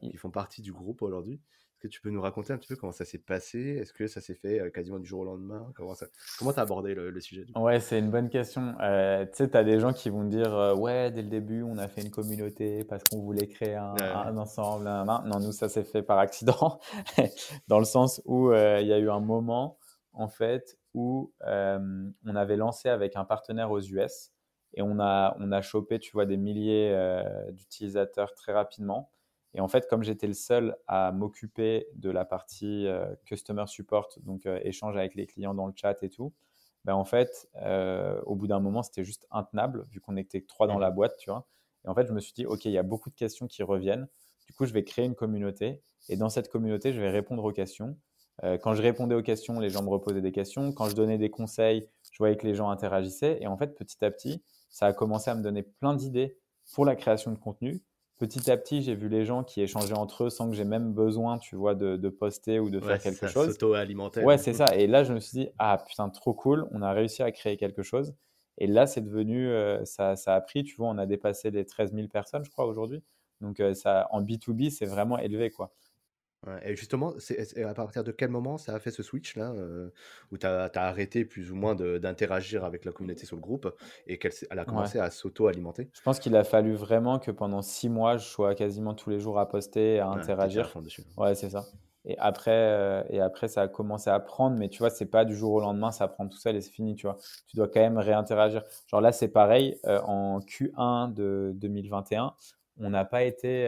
[0.00, 1.40] qui font partie du groupe aujourd'hui.
[1.84, 3.76] Que tu peux nous raconter un petit peu comment ça s'est passé?
[3.78, 5.70] Est-ce que ça s'est fait quasiment du jour au lendemain?
[5.76, 8.74] Comment tu as abordé le, sujet Ouais, c'est une bonne question.
[8.80, 11.62] Euh, tu sais, tu as des gens qui vont dire euh, Ouais, dès le début,
[11.62, 14.86] on a fait une communauté parce qu'on voulait créer un, ensemble.
[14.86, 16.80] Non, nous, ça s'est fait par accident,
[17.68, 19.76] dans le sens où il y a eu un moment,
[20.14, 24.32] en fait, où on avait lancé avec un partenaire aux US
[24.72, 26.96] et on a, on a chopé, tu vois, des milliers
[27.52, 29.10] d'utilisateurs très rapidement.
[29.54, 34.08] Et en fait, comme j'étais le seul à m'occuper de la partie euh, customer support,
[34.22, 36.32] donc échange avec les clients dans le chat et tout,
[36.84, 37.48] ben en fait,
[38.26, 41.30] au bout d'un moment, c'était juste intenable, vu qu'on était trois dans la boîte, tu
[41.30, 41.46] vois.
[41.84, 43.62] Et en fait, je me suis dit, OK, il y a beaucoup de questions qui
[43.62, 44.06] reviennent.
[44.46, 45.82] Du coup, je vais créer une communauté.
[46.08, 47.96] Et dans cette communauté, je vais répondre aux questions.
[48.42, 50.72] Euh, quand je répondais aux questions, les gens me reposaient des questions.
[50.72, 53.38] Quand je donnais des conseils, je voyais que les gens interagissaient.
[53.40, 56.36] Et en fait, petit à petit, ça a commencé à me donner plein d'idées
[56.72, 57.82] pour la création de contenu.
[58.18, 60.92] Petit à petit, j'ai vu les gens qui échangeaient entre eux sans que j'ai même
[60.92, 63.50] besoin, tu vois, de, poster ou de faire quelque chose.
[63.50, 64.22] S'auto-alimenter.
[64.22, 64.66] Ouais, c'est ça.
[64.76, 67.56] Et là, je me suis dit, ah putain, trop cool, on a réussi à créer
[67.56, 68.14] quelque chose.
[68.58, 71.64] Et là, c'est devenu, euh, ça, ça, a pris, tu vois, on a dépassé les
[71.64, 73.02] 13 000 personnes, je crois, aujourd'hui.
[73.40, 75.72] Donc, euh, ça, en B2B, c'est vraiment élevé, quoi
[76.64, 79.88] et justement, c'est à partir de quel moment ça a fait ce switch-là, euh,
[80.30, 83.74] où tu as, arrêté plus ou moins d'interagir avec la communauté sur le groupe
[84.06, 85.88] et qu'elle a commencé à s'auto-alimenter?
[85.92, 89.20] Je pense qu'il a fallu vraiment que pendant six mois, je sois quasiment tous les
[89.20, 90.72] jours à poster, à interagir.
[91.16, 91.64] Ouais, c'est ça.
[92.06, 95.24] Et après, euh, et après, ça a commencé à prendre, mais tu vois, c'est pas
[95.24, 97.16] du jour au lendemain, ça prend tout seul et c'est fini, tu vois.
[97.46, 98.62] Tu dois quand même réinteragir.
[98.88, 102.34] Genre là, c'est pareil, euh, en Q1 de 2021,
[102.78, 103.66] on n'a pas été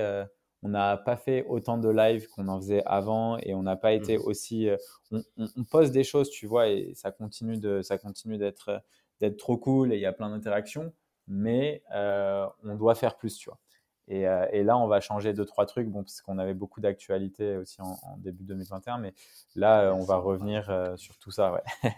[0.66, 3.92] on n'a pas fait autant de live qu'on en faisait avant et on n'a pas
[3.92, 4.22] été mmh.
[4.22, 4.68] aussi.
[4.68, 4.76] Euh,
[5.12, 8.82] on, on, pose des choses, tu vois, et ça continue de, ça continue d'être,
[9.20, 10.92] d'être trop cool et il y a plein d'interactions,
[11.28, 13.60] mais euh, on doit faire plus, tu vois.
[14.08, 16.80] Et, euh, et, là, on va changer deux trois trucs, bon, parce qu'on avait beaucoup
[16.80, 19.14] d'actualités aussi en, début 2021, mais
[19.54, 21.92] là, on va revenir sur tout ça, ouais.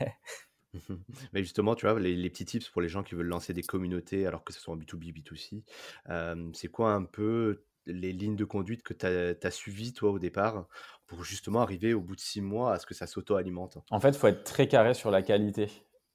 [1.33, 4.27] Mais justement, tu vois, les, petits tips pour les gens qui veulent lancer des communautés,
[4.27, 8.83] alors que ce soit en B2B, B2C, c'est quoi un peu les lignes de conduite
[8.83, 10.67] que tu as, suivies, toi, au départ,
[11.07, 13.79] pour justement arriver au bout de six mois à ce que ça s'auto-alimente?
[13.91, 15.69] En fait, il faut être très carré sur la qualité.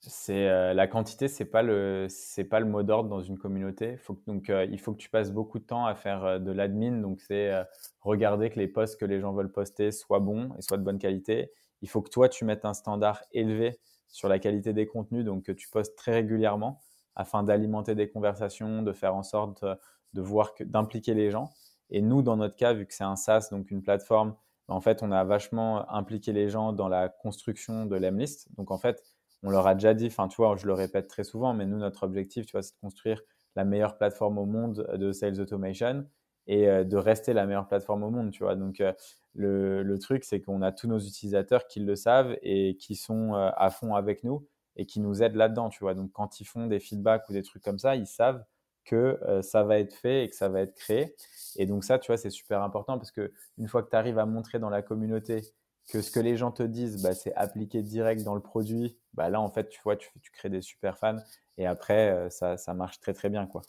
[0.05, 2.07] C'est la quantité, c'est pas le
[2.49, 3.97] pas le mot d'ordre dans une communauté.
[4.27, 6.99] Donc il faut que tu passes beaucoup de temps à faire de l'admin.
[6.99, 7.53] Donc c'est
[8.01, 10.99] regarder que les posts que les gens veulent poster soient bons et soient de bonne
[10.99, 11.53] qualité.
[11.81, 15.43] Il faut que toi tu mettes un standard élevé sur la qualité des contenus, donc
[15.45, 16.81] que tu postes très régulièrement
[17.15, 19.63] afin d'alimenter des conversations, de faire en sorte
[20.13, 21.51] de voir que d'impliquer les gens.
[21.89, 24.35] Et nous, dans notre cas, vu que c'est un SaaS, donc une plateforme,
[24.67, 28.47] en fait, on a vachement impliqué les gens dans la construction de l'Emlist.
[28.55, 29.03] Donc en fait,
[29.43, 31.77] on leur a déjà dit, enfin tu vois, je le répète très souvent, mais nous,
[31.77, 33.21] notre objectif, tu vois, c'est de construire
[33.55, 36.05] la meilleure plateforme au monde de sales automation
[36.47, 38.55] et euh, de rester la meilleure plateforme au monde, tu vois.
[38.55, 38.93] Donc, euh,
[39.35, 43.49] le, truc, c'est qu'on a tous nos utilisateurs qui le savent et qui sont euh,
[43.55, 45.93] à fond avec nous et qui nous aident là-dedans, tu vois.
[45.93, 48.43] Donc, quand ils font des feedbacks ou des trucs comme ça, ils savent
[48.85, 51.15] que ça va être fait et que ça va être créé.
[51.55, 54.19] Et donc, ça, tu vois, c'est super important parce que une fois que tu arrives
[54.19, 55.41] à montrer dans la communauté
[55.89, 59.29] que ce que les gens te disent, bah, c'est appliqué direct dans le produit, bah,
[59.29, 61.17] là, en fait, tu vois, tu, tu crées des super fans
[61.57, 63.61] et après, ça, ça marche très, très bien, quoi.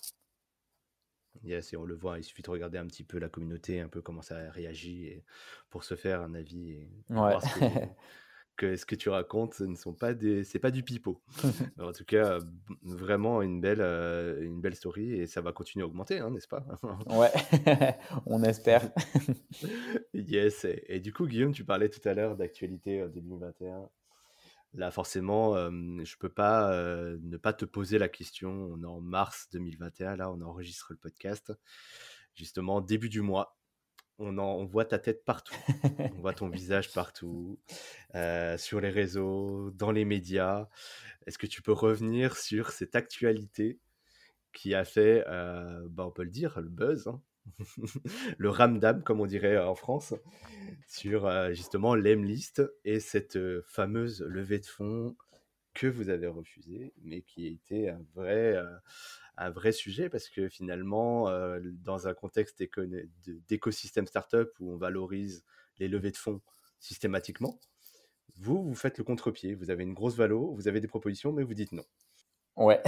[1.42, 3.88] Yes, et on le voit, il suffit de regarder un petit peu la communauté, un
[3.88, 5.24] peu comment ça réagit et
[5.68, 7.58] pour se faire un avis et ce
[8.56, 11.22] que, ce que tu racontes ne sont pas des c'est pas du pipeau.
[11.78, 12.38] en tout cas,
[12.82, 16.48] vraiment une belle euh, une belle story et ça va continuer à augmenter, hein, n'est-ce
[16.48, 16.64] pas?
[17.06, 17.32] Ouais,
[18.26, 18.90] on espère.
[20.12, 23.88] yes, et, et, du coup Guillaume, tu parlais tout à l'heure d'actualité 2021
[24.76, 26.76] Là, forcément, je peux pas
[27.22, 28.50] ne pas te poser la question.
[28.50, 31.52] On est en mars 2021, là, on enregistre le podcast.
[32.34, 33.56] Justement, début du mois,
[34.18, 35.54] on, en, voit ta tête partout.
[35.98, 37.58] on voit ton visage partout,
[38.56, 40.68] sur les réseaux, dans les médias.
[41.26, 43.78] Est-ce que tu peux revenir sur cette actualité
[44.52, 47.20] qui a fait, bah, on peut le dire, le buzz, hein,
[48.38, 50.14] le ramdam, comme on dirait en France,
[50.86, 55.16] sur euh, justement l'Emlist et cette euh, fameuse levée de fonds
[55.74, 58.76] que vous avez refusée, mais qui a été un vrai, euh,
[59.36, 61.28] un vrai sujet parce que finalement,
[61.82, 62.62] dans un contexte
[63.48, 65.44] d'écosystème startup où on valorise
[65.78, 66.40] les levées de fonds
[66.78, 67.58] systématiquement,
[68.36, 69.54] vous, vous faites le contre-pied.
[69.54, 71.84] Vous avez une grosse valo, vous avez des propositions, mais vous dites non.
[72.56, 72.80] Ouais.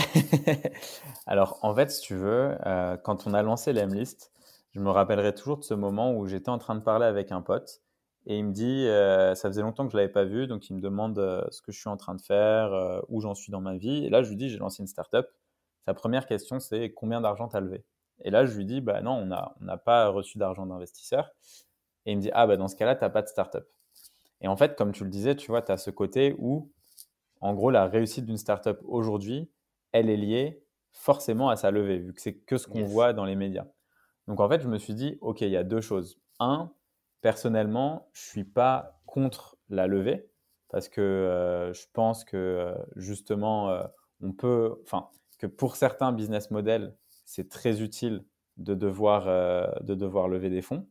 [1.27, 2.57] Alors, en fait, si tu veux,
[3.03, 4.33] quand on a lancé l'Emlist,
[4.71, 7.41] je me rappellerai toujours de ce moment où j'étais en train de parler avec un
[7.41, 7.83] pote
[8.27, 10.75] et il me dit, euh, ça faisait longtemps que je l'avais pas vu, donc il
[10.75, 13.53] me demande euh, ce que je suis en train de faire, euh, où j'en suis
[13.53, 14.05] dans ma vie.
[14.05, 15.27] Et là, je lui dis, j'ai lancé une startup.
[15.85, 17.85] Sa première question, c'est combien d'argent tu as levé?
[18.25, 21.31] Et là, je lui dis, bah non, on n'a on pas reçu d'argent d'investisseur.
[22.05, 23.65] Et il me dit, ah bah dans ce cas-là, tu n'as pas de startup.
[24.41, 26.73] Et en fait, comme tu le disais, tu vois, tu as ce côté où,
[27.41, 29.51] en gros, la réussite d'une startup aujourd'hui,
[29.93, 33.25] elle est liée forcément à sa levée, vu que c'est que ce qu'on voit dans
[33.25, 33.67] les médias.
[34.27, 36.19] Donc en fait, je me suis dit, OK, il y a deux choses.
[36.41, 36.73] Un,
[37.27, 40.31] personnellement, je suis pas contre la levée
[40.69, 43.83] parce que euh, je pense que euh, justement, euh,
[44.21, 48.25] on peut, enfin, que pour certains business models, c'est très utile
[48.59, 49.25] de devoir,
[49.83, 50.87] de devoir lever des fonds.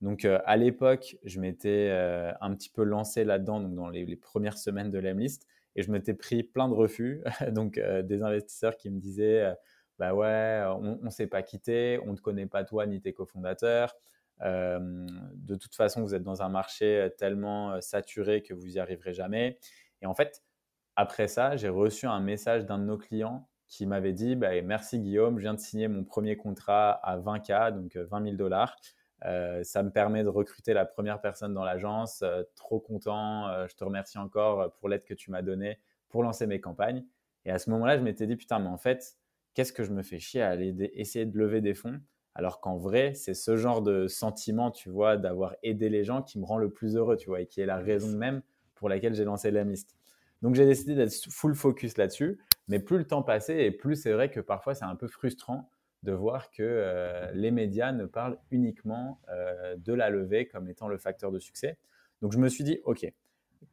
[0.00, 1.92] Donc à l'époque, je m'étais
[2.40, 6.14] un petit peu lancé là-dedans, donc dans les, premières semaines de l'Emlist, et je m'étais
[6.14, 7.22] pris plein de refus,
[7.52, 9.54] donc des investisseurs qui me disaient
[10.00, 13.14] bah ouais, on ne s'est pas quitté, on ne te connaît pas toi ni tes
[13.14, 13.94] cofondateurs.
[14.42, 18.78] Euh, de toute façon, vous êtes dans un marché tellement euh, saturé que vous n'y
[18.78, 19.58] arriverez jamais.
[20.02, 20.42] Et en fait,
[20.96, 25.00] après ça, j'ai reçu un message d'un de nos clients qui m'avait dit bah, Merci
[25.00, 28.76] Guillaume, je viens de signer mon premier contrat à 20K, donc 20 euh, 000 dollars.
[29.22, 32.22] ça me permet de recruter la première personne dans l'agence.
[32.54, 33.66] trop content.
[33.66, 37.04] je te remercie encore pour l'aide que tu m'as donnée pour lancer mes campagnes.
[37.44, 39.16] Et à ce moment-là, je m'étais dit Putain, mais en fait,
[39.54, 42.00] qu'est-ce que je me fais chier à aller essayer de lever des fonds?
[42.36, 46.38] Alors qu'en vrai, c'est ce genre de sentiment, tu vois, d'avoir aidé les gens qui
[46.38, 48.42] me rend le plus heureux, tu vois, et qui est la raison même
[48.74, 49.96] pour laquelle j'ai lancé l'Amist.
[50.42, 54.12] Donc j'ai décidé d'être full focus là-dessus, mais plus le temps passait et plus c'est
[54.12, 55.70] vrai que parfois c'est un peu frustrant
[56.02, 60.88] de voir que euh, les médias ne parlent uniquement euh, de la levée comme étant
[60.88, 61.78] le facteur de succès.
[62.20, 63.10] Donc je me suis dit, ok,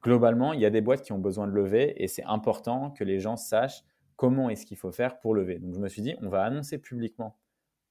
[0.01, 3.03] globalement, il y a des boîtes qui ont besoin de lever et c'est important que
[3.03, 3.83] les gens sachent
[4.15, 5.59] comment est-ce qu'il faut faire pour lever.
[5.59, 7.35] Donc je me suis dit, on va annoncer publiquement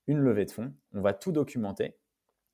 [0.07, 1.97] une levée de fonds, on va tout documenter,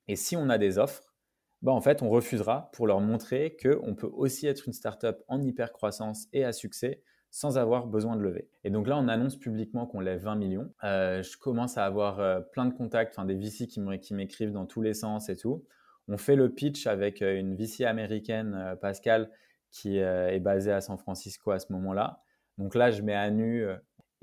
[0.07, 1.13] et si on a des offres,
[1.61, 5.41] bah en fait, on refusera pour leur montrer qu'on peut aussi être une startup en
[5.41, 8.49] hyper croissance et à succès sans avoir besoin de lever.
[8.63, 10.73] Et donc là, on annonce publiquement qu'on lève 20 millions.
[10.83, 14.65] Euh, je commence à avoir euh, plein de contacts, enfin des VC qui m'écrivent dans
[14.65, 15.63] tous les sens et tout.
[16.07, 19.29] On fait le pitch avec euh, une VC américaine, Pascal,
[19.69, 22.23] qui est basée à San Francisco à ce moment-là.
[22.57, 23.67] Donc là, je mets à nu.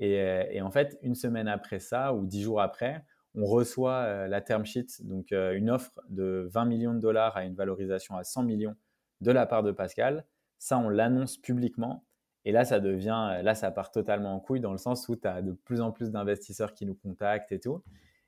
[0.01, 3.05] Et, en fait, une semaine après ça, ou dix jours après,
[3.37, 7.53] on reçoit la term sheet, donc une offre de 20 millions de dollars à une
[7.53, 8.75] valorisation à 100 millions
[9.21, 10.25] de la part de Pascal.
[10.57, 12.03] Ça, on l'annonce publiquement.
[12.45, 15.27] Et là, ça devient, là, ça part totalement en couille dans le sens où tu
[15.27, 17.83] as de plus en plus d'investisseurs qui nous contactent et tout.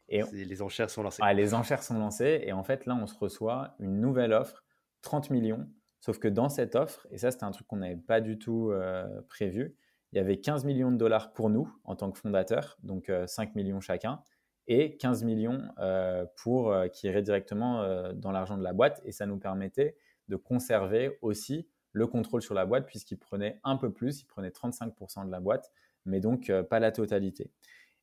[0.10, 1.22] Et les enchères sont lancées.
[1.24, 2.42] Ah, les enchères sont lancées.
[2.44, 4.64] Et en fait, là, on se reçoit une nouvelle offre,
[5.02, 5.68] 30 millions.
[6.02, 8.72] Sauf que dans cette offre, et ça, c'était un truc qu'on n'avait pas du tout
[8.72, 9.76] euh, prévu,
[10.12, 13.50] il y avait 15 millions de dollars pour nous en tant que fondateurs, donc 5
[13.50, 14.22] euh, millions chacun,
[14.70, 19.02] et 15 millions euh, pour, qui iraient directement dans l'argent de la boîte.
[19.04, 19.98] Et ça nous permettait
[20.30, 24.50] de conserver aussi le contrôle sur la boîte, puisqu'il prenait un peu plus, il prenait
[24.50, 25.72] 35% de la boîte,
[26.06, 27.52] mais donc pas la totalité.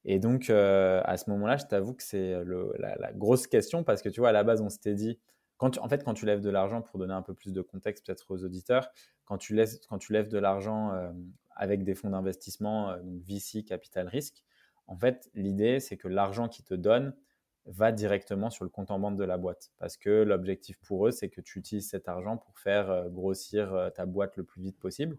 [0.09, 2.37] Et donc, euh, à ce moment-là, je t'avoue que c'est
[2.79, 5.19] la, grosse question parce que tu vois, à la base, on s'était dit,
[5.57, 8.07] quand en fait, quand tu lèves de l'argent, pour donner un peu plus de contexte
[8.07, 8.89] peut-être aux auditeurs,
[9.25, 11.11] quand tu, lèves, quand tu lèves de l'argent euh,
[11.57, 14.45] avec des fonds d'investissement, euh, donc VC, capital risque,
[14.87, 17.15] en fait, l'idée, c'est que l'argent qu'ils te donnent
[17.67, 19.73] va directement sur le compte en banque de la boîte.
[19.79, 24.07] Parce que l'objectif pour eux, c'est que tu utilises cet argent pour faire grossir ta
[24.07, 25.19] boîte le plus vite possible.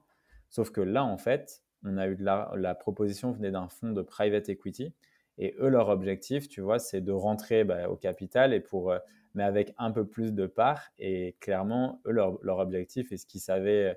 [0.49, 3.91] Sauf que là, en fait, on a eu de la, la proposition venait d'un fonds
[3.91, 4.93] de private equity.
[5.37, 8.99] Et eux, leur objectif, tu vois, c'est de rentrer bah, au capital et pour, euh,
[9.35, 10.89] mais avec un peu plus de parts.
[10.97, 13.93] Et clairement, eux, leur, objectif et ce qu'ils savaient euh,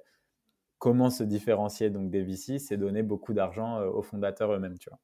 [0.78, 4.90] comment se différencier donc des VC, c'est donner beaucoup d'argent euh, aux fondateurs eux-mêmes, tu
[4.90, 4.98] vois.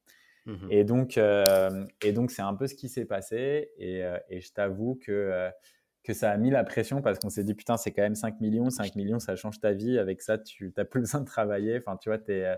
[0.47, 3.69] Mmh et donc, et donc, c'est un peu ce qui s'est passé.
[3.77, 5.51] Et, et je t'avoue que
[6.07, 8.39] que ça a mis la pression parce qu'on s'est dit putain c'est quand même 5
[8.39, 11.77] millions, 5 millions ça change ta vie, avec ça tu n'as plus besoin de travailler,
[11.77, 12.55] enfin tu vois, euh,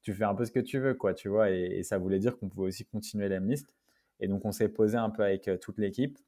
[0.00, 2.38] tu fais un peu ce que tu veux quoi, tu vois, et, ça voulait dire
[2.38, 3.66] qu'on pouvait aussi continuer l'Emlist.
[4.18, 6.18] Et donc on s'est posé un peu avec euh, toute l'équipe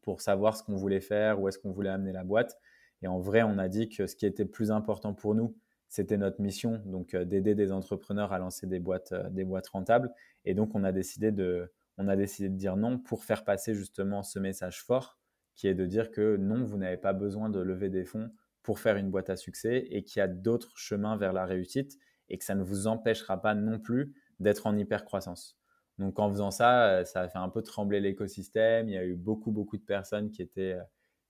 [0.00, 2.58] pour savoir ce qu'on voulait faire, où est-ce qu'on voulait amener la boîte.
[3.02, 5.54] Et en vrai on a dit que ce qui était plus important pour nous,
[5.90, 10.10] c'était notre mission, donc euh, d'aider des entrepreneurs à lancer des boîtes, des boîtes rentables.
[10.46, 13.74] Et donc on a décidé de, on a décidé de dire non pour faire passer
[13.74, 15.18] justement ce message fort
[15.54, 18.30] qui est de dire que non, vous n'avez pas besoin de lever des fonds
[18.62, 21.98] pour faire une boîte à succès et qu'il y a d'autres chemins vers la réussite
[22.30, 25.58] et que ça ne vous empêchera pas non plus d'être en hyper croissance.
[25.98, 28.88] Donc en faisant ça, euh, ça a fait un peu trembler l'écosystème.
[28.88, 30.82] Il y a eu beaucoup, beaucoup de personnes qui étaient, euh,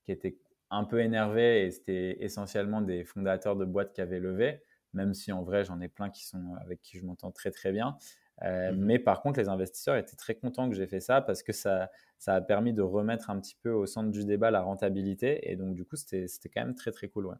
[0.05, 0.37] qui étaient
[0.71, 4.63] un peu énervées et c'était essentiellement des fondateurs de boîtes qui avaient levé,
[4.93, 7.71] même si en vrai j'en ai plein qui sont avec qui je m'entends très très
[7.71, 7.97] bien.
[8.43, 11.43] Euh, mmh mais par contre, les investisseurs étaient très contents que j'ai fait ça parce
[11.43, 14.61] que ça, ça a permis de remettre un petit peu au centre du débat la
[14.61, 15.51] rentabilité.
[15.51, 17.27] Et donc, du coup, c'était quand même très, très cool.
[17.27, 17.35] Ouais.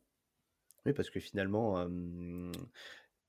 [0.85, 1.87] Oui, parce que finalement,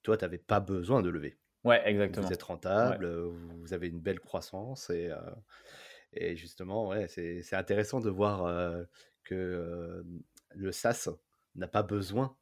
[0.03, 1.39] toi, tu n'avais pas besoin de lever.
[1.65, 2.27] Ouais, exactement.
[2.27, 5.11] Vous êtes rentable, vous avez une belle croissance et,
[6.13, 8.47] et justement, ouais, c'est intéressant de voir
[9.23, 10.05] que
[10.55, 11.09] le SaaS
[11.55, 12.37] n'a pas besoin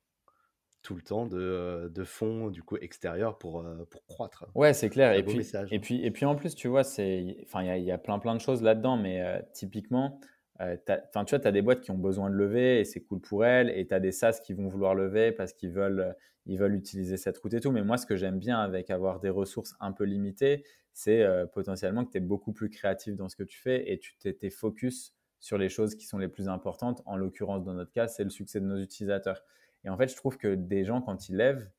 [0.82, 4.46] tout le temps de, de fonds du coup extérieurs pour, pour croître.
[4.54, 5.12] Ouais, c'est clair.
[5.12, 8.18] Et puis, et, puis, et puis en plus, tu vois, il y, y, a plein
[8.18, 10.20] plein de choses là-dedans, mais typiquement,
[10.60, 13.20] euh, tu vois, tu as des boîtes qui ont besoin de lever et c'est cool
[13.20, 16.14] pour elles, et tu as des SaaS qui vont vouloir lever parce qu'ils veulent,
[16.46, 17.72] ils veulent utiliser cette route et tout.
[17.72, 22.04] Mais moi, ce que j'aime bien avec avoir des ressources un peu limitées, c'est potentiellement
[22.04, 25.14] que tu es beaucoup plus créatif dans ce que tu fais et tu t'es focus
[25.40, 27.02] sur les choses qui sont les plus importantes.
[27.06, 29.42] En l'occurrence, dans notre cas, c'est le succès de nos utilisateurs.
[29.84, 31.70] Et en fait, je trouve que des gens, quand ils lèvent,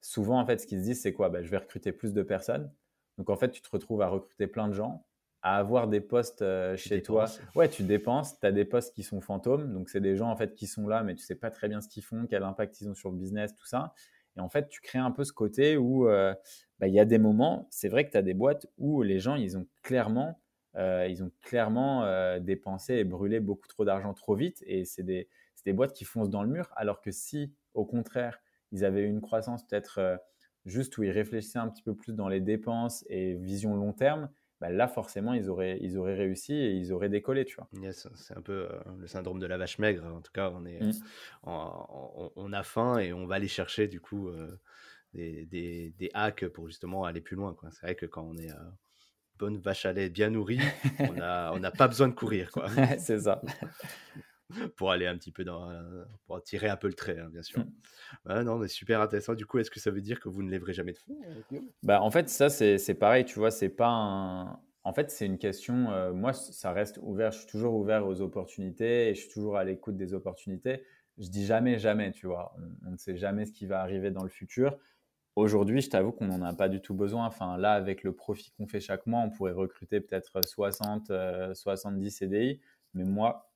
[0.00, 1.28] souvent, en fait, ce qu'ils se disent, c'est quoi?
[1.28, 2.72] Bah, Je vais recruter plus de personnes.
[3.18, 5.04] Donc, en fait, tu te retrouves à recruter plein de gens,
[5.42, 7.26] à avoir des postes euh, chez toi.
[7.56, 9.72] Ouais, tu dépenses, tu as des postes qui sont fantômes.
[9.72, 11.80] Donc, c'est des gens, en fait, qui sont là, mais tu sais pas très bien
[11.80, 13.92] ce qu'ils font, quel impact ils ont sur le business, tout ça.
[14.36, 16.32] Et en fait, tu crées un peu ce côté où euh,
[16.78, 19.18] bah, il y a des moments, c'est vrai que tu as des boîtes où les
[19.18, 20.40] gens, ils ont clairement,
[20.76, 24.62] ils ont clairement dépensé et brûlé beaucoup trop d'argent trop vite.
[24.66, 25.28] Et c'est des,
[25.68, 28.40] des boîtes qui foncent dans le mur, alors que si, au contraire,
[28.72, 30.16] ils avaient une croissance peut-être euh,
[30.64, 34.30] juste où ils réfléchissaient un petit peu plus dans les dépenses et vision long terme,
[34.60, 37.68] bah là forcément ils auraient, ils auraient réussi et ils auraient décollé, tu vois.
[37.92, 40.06] c'est un peu euh, le syndrome de la vache maigre.
[40.06, 40.92] En tout cas, on, est, mmh.
[41.44, 44.58] on, a faim et on va aller chercher du coup euh,
[45.12, 45.44] des,
[45.98, 47.54] des, hacks pour justement aller plus loin.
[47.70, 48.50] C'est vrai que quand on est
[49.38, 50.60] bonne vache à lait bien nourrie,
[50.98, 52.50] on n'a on pas besoin de courir.
[52.98, 53.42] c'est ça.
[54.76, 55.70] pour aller un petit peu dans,
[56.26, 57.64] pour tirer un peu le trait, hein, bien sûr.
[58.24, 58.42] Mmh.
[58.42, 59.34] non, mais super intéressant.
[59.34, 61.18] Du coup, est-ce que ça veut dire que vous ne lèverez jamais de fonds
[61.82, 64.60] bah, En fait, ça, c'est pareil, tu vois, c'est pas un...
[64.84, 68.22] En fait, c'est une question, euh, moi, ça reste ouvert, je suis toujours ouvert aux
[68.22, 70.82] opportunités et je suis toujours à l'écoute des opportunités.
[71.18, 72.54] Je dis jamais, jamais, tu vois.
[72.86, 74.78] On, ne sait jamais ce qui va arriver dans le futur.
[75.38, 77.24] Aujourd'hui, je t'avoue qu'on n'en a pas du tout besoin.
[77.24, 81.12] Enfin, là, avec le profit qu'on fait chaque mois, on pourrait recruter peut-être 60,
[81.54, 82.60] 70 CDI.
[82.92, 83.48] Mais moi,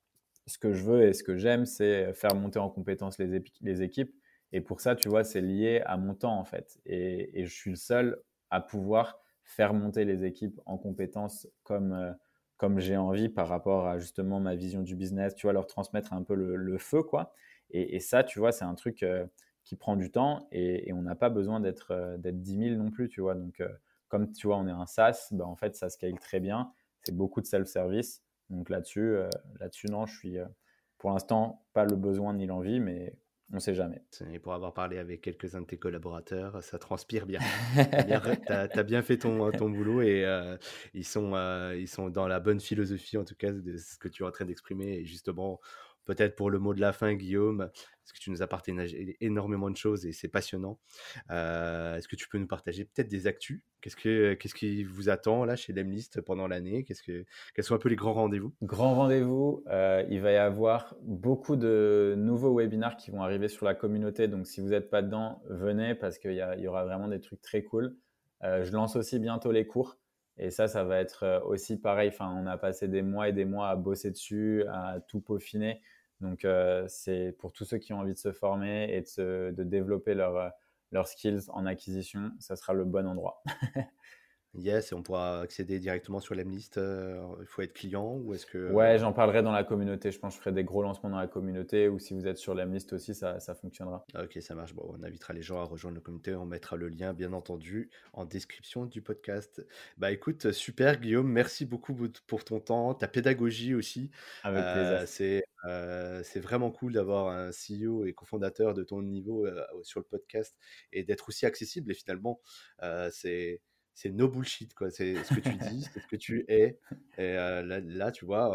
[0.47, 4.15] ce que je veux et ce que j'aime, c'est faire monter en compétence les, équipes
[4.53, 6.79] Et pour ça, tu vois, c'est lié à mon temps en fait.
[6.85, 8.17] Et, je suis le seul
[8.49, 12.13] à pouvoir faire monter les équipes en compétences comme, euh,
[12.55, 16.13] comme j'ai envie par rapport à justement ma vision du business, tu vois, leur transmettre
[16.13, 17.33] un peu le, feu, quoi.
[17.71, 19.25] Et, ça, tu vois, c'est un truc euh,
[19.63, 22.91] qui prend du temps et, on n'a pas besoin d'être euh, d'être 10 000 non
[22.91, 23.35] plus, tu vois.
[23.35, 23.61] Donc,
[24.07, 26.71] comme tu vois, on est un SaaS, ben, en fait, ça scale très bien.
[27.03, 28.23] C'est beaucoup de self-service.
[28.49, 29.15] Donc là-dessus,
[29.59, 30.37] là-dessus, non, je suis
[30.97, 33.15] pour l'instant pas le besoin ni l'envie, mais
[33.53, 34.01] on ne sait jamais.
[34.31, 37.39] Et pour avoir parlé avec quelques-uns de tes collaborateurs, ça transpire bien.
[37.75, 40.57] Tu as, bien fait ton, ton boulot et euh,
[40.93, 44.07] ils, sont, euh, ils sont dans la bonne philosophie, en tout cas, de ce que
[44.07, 44.97] tu es en train d'exprimer.
[44.97, 45.59] Et justement,
[46.05, 49.69] peut-être pour le mot de la fin, Guillaume, parce que tu nous as partagé énormément
[49.69, 50.79] de choses et c'est passionnant.
[51.31, 53.61] Euh, est-ce que tu peux nous partager peut-être des actus?
[53.81, 56.83] Qu'est-ce, que, qu'est-ce qui vous attend là chez Lemlist pendant l'année?
[56.83, 58.53] Qu'est-ce que, Quels sont un peu les grands rendez-vous?
[58.61, 63.65] Grands rendez-vous, euh, il va y avoir beaucoup de nouveaux webinars qui vont arriver sur
[63.65, 64.27] la communauté.
[64.27, 67.41] Donc si vous n'êtes pas dedans, venez parce qu'il y, y, aura vraiment des trucs
[67.41, 67.95] très cool.
[68.43, 69.97] Euh, je lance aussi bientôt les cours.
[70.37, 72.09] Et ça, ça va être aussi pareil.
[72.09, 75.81] Enfin, on a passé des mois et des mois à bosser dessus, à tout peaufiner.
[76.23, 80.11] Donc, euh, c'est pour tous ceux qui ont envie de se former et de, développer
[80.11, 80.49] euh,
[80.91, 83.43] leurs skills en acquisition, ça sera le bon endroit.
[84.55, 86.77] Yes, et on pourra accéder directement sur l'Emlist.
[86.77, 88.71] Euh, il faut être client ou est-ce que.
[88.71, 90.11] Ouais, j'en parlerai dans la communauté.
[90.11, 92.37] Je pense que je ferai des gros lancements dans la communauté ou si vous êtes
[92.37, 94.05] sur l'Emlist aussi, ça, ça fonctionnera.
[94.15, 94.75] Ok, ça marche.
[94.75, 96.35] Bon, on invitera les gens à rejoindre la communauté.
[96.35, 99.65] On mettra le lien, bien entendu, en description du podcast.
[99.97, 101.95] Bah écoute, super Guillaume, merci beaucoup
[102.27, 104.11] pour ton temps, ta pédagogie aussi.
[104.43, 105.07] Avec plaisir.
[105.07, 105.43] c'est
[106.23, 109.47] c'est vraiment cool d'avoir un CEO et cofondateur de ton niveau
[109.81, 110.55] sur le podcast
[110.91, 111.91] et d'être aussi accessible.
[111.91, 112.39] Et finalement,
[113.09, 113.61] c'est
[113.93, 114.89] c'est no bullshit quoi.
[114.91, 116.79] C'est ce que tu dis c'est ce que tu es.
[117.17, 118.49] Et là, tu vois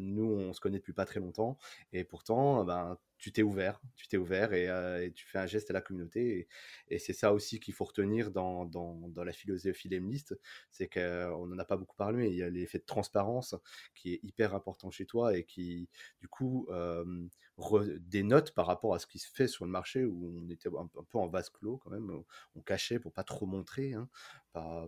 [0.00, 1.58] nous on se connaît depuis pas très longtemps.
[1.92, 5.74] Et pourtant ben tu t'es ouvert, tu t'es ouvert et, tu fais un geste à
[5.74, 6.48] la communauté.
[6.88, 10.38] Et, c'est ça aussi qu'il faut retenir dans, dans, la philosophie Lemlist,
[10.70, 13.54] c'est qu'on n'en a pas beaucoup parlé, mais il y a l'effet de transparence
[13.94, 15.88] qui est hyper important chez toi et qui,
[16.20, 16.68] du coup,
[18.00, 20.86] dénote par rapport à ce qui se fait sur le marché où on était un,
[20.86, 22.10] peu en vase clos quand même,
[22.56, 24.08] on cachait pour pas trop montrer, hein,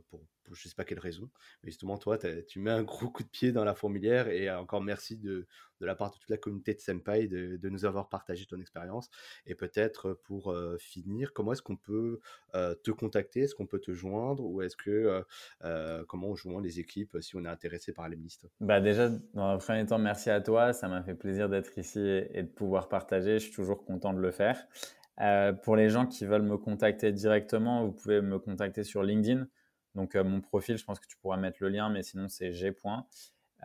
[0.09, 1.30] pour je sais pas quelle raison.
[1.62, 4.82] Mais justement, toi, tu mets un gros coup de pied dans la fourmilière et encore
[4.82, 5.47] merci de,
[5.82, 8.61] de la part de toute la communauté de Senpai de, de nous avoir partagé ton
[8.61, 9.11] expérience.
[9.47, 12.20] Et peut-être pour euh, finir, comment est-ce qu'on peut
[12.55, 13.40] euh, te contacter?
[13.40, 14.45] Est-ce qu'on peut te joindre?
[14.45, 15.24] Ou est-ce que,
[15.64, 19.11] euh, comment on joint les équipes si on est intéressé par les listes bah Déjà,
[19.34, 20.72] dans un premier temps, merci à toi.
[20.72, 23.38] Ça m'a fait plaisir d'être ici et, de pouvoir partager.
[23.38, 24.64] Je suis toujours content de le faire.
[25.64, 29.47] pour les gens qui veulent me contacter directement, vous pouvez me contacter sur LinkedIn.
[29.95, 32.72] Donc, mon profil, je pense que tu pourras mettre le lien, mais sinon, c'est g.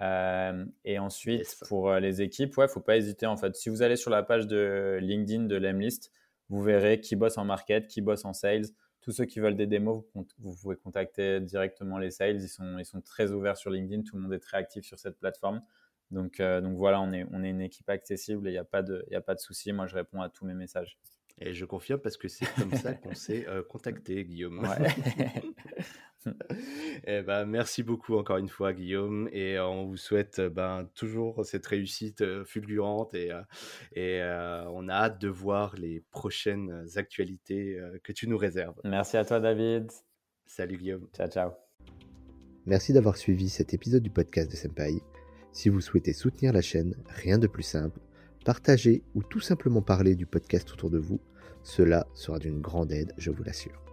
[0.01, 3.25] Euh, et ensuite, pour les équipes, ouais, faut pas hésiter.
[3.25, 6.11] En fait, si vous allez sur la page de LinkedIn de Lemlist,
[6.49, 8.65] vous verrez qui bosse en market, qui bosse en sales.
[9.01, 12.41] Tous ceux qui veulent des démos, vous, vous, pouvez contacter directement les sales.
[12.41, 14.03] Ils sont, ils sont très ouverts sur LinkedIn.
[14.03, 15.61] Tout le monde est très actif sur cette plateforme.
[16.11, 18.81] Donc, donc voilà, on est, on est une équipe accessible et il n'y a pas
[18.81, 19.71] de, a pas de souci.
[19.73, 20.97] Moi, je réponds à tous mes messages.
[21.39, 24.67] Et je confirme parce que c'est comme ça qu'on s'est contacté, Guillaume.
[27.09, 29.29] Eh ben, merci beaucoup encore une fois, Guillaume.
[29.31, 33.13] Et on vous souhaite ben, toujours cette réussite fulgurante.
[33.13, 33.31] Et,
[33.95, 34.21] et
[34.67, 38.75] on a hâte de voir les prochaines actualités que tu nous réserves.
[38.83, 39.89] Merci à toi, David.
[40.45, 41.07] Salut, Guillaume.
[41.15, 41.51] Ciao, ciao.
[42.65, 45.01] Merci d'avoir suivi cet épisode du podcast de Senpai.
[45.53, 47.99] Si vous souhaitez soutenir la chaîne, rien de plus simple
[48.47, 51.19] partager ou tout simplement parler du podcast autour de vous.
[51.63, 53.86] Cela sera d'une grande aide, je vous l'assure.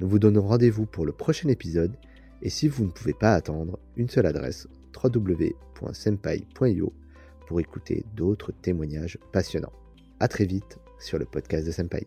[0.00, 1.96] Nous vous donnons rendez-vous pour le prochain épisode
[2.42, 6.92] et si vous ne pouvez pas attendre, une seule adresse www.senpai.io
[7.46, 9.72] pour écouter d'autres témoignages passionnants.
[10.20, 12.06] A très vite sur le podcast de Senpai.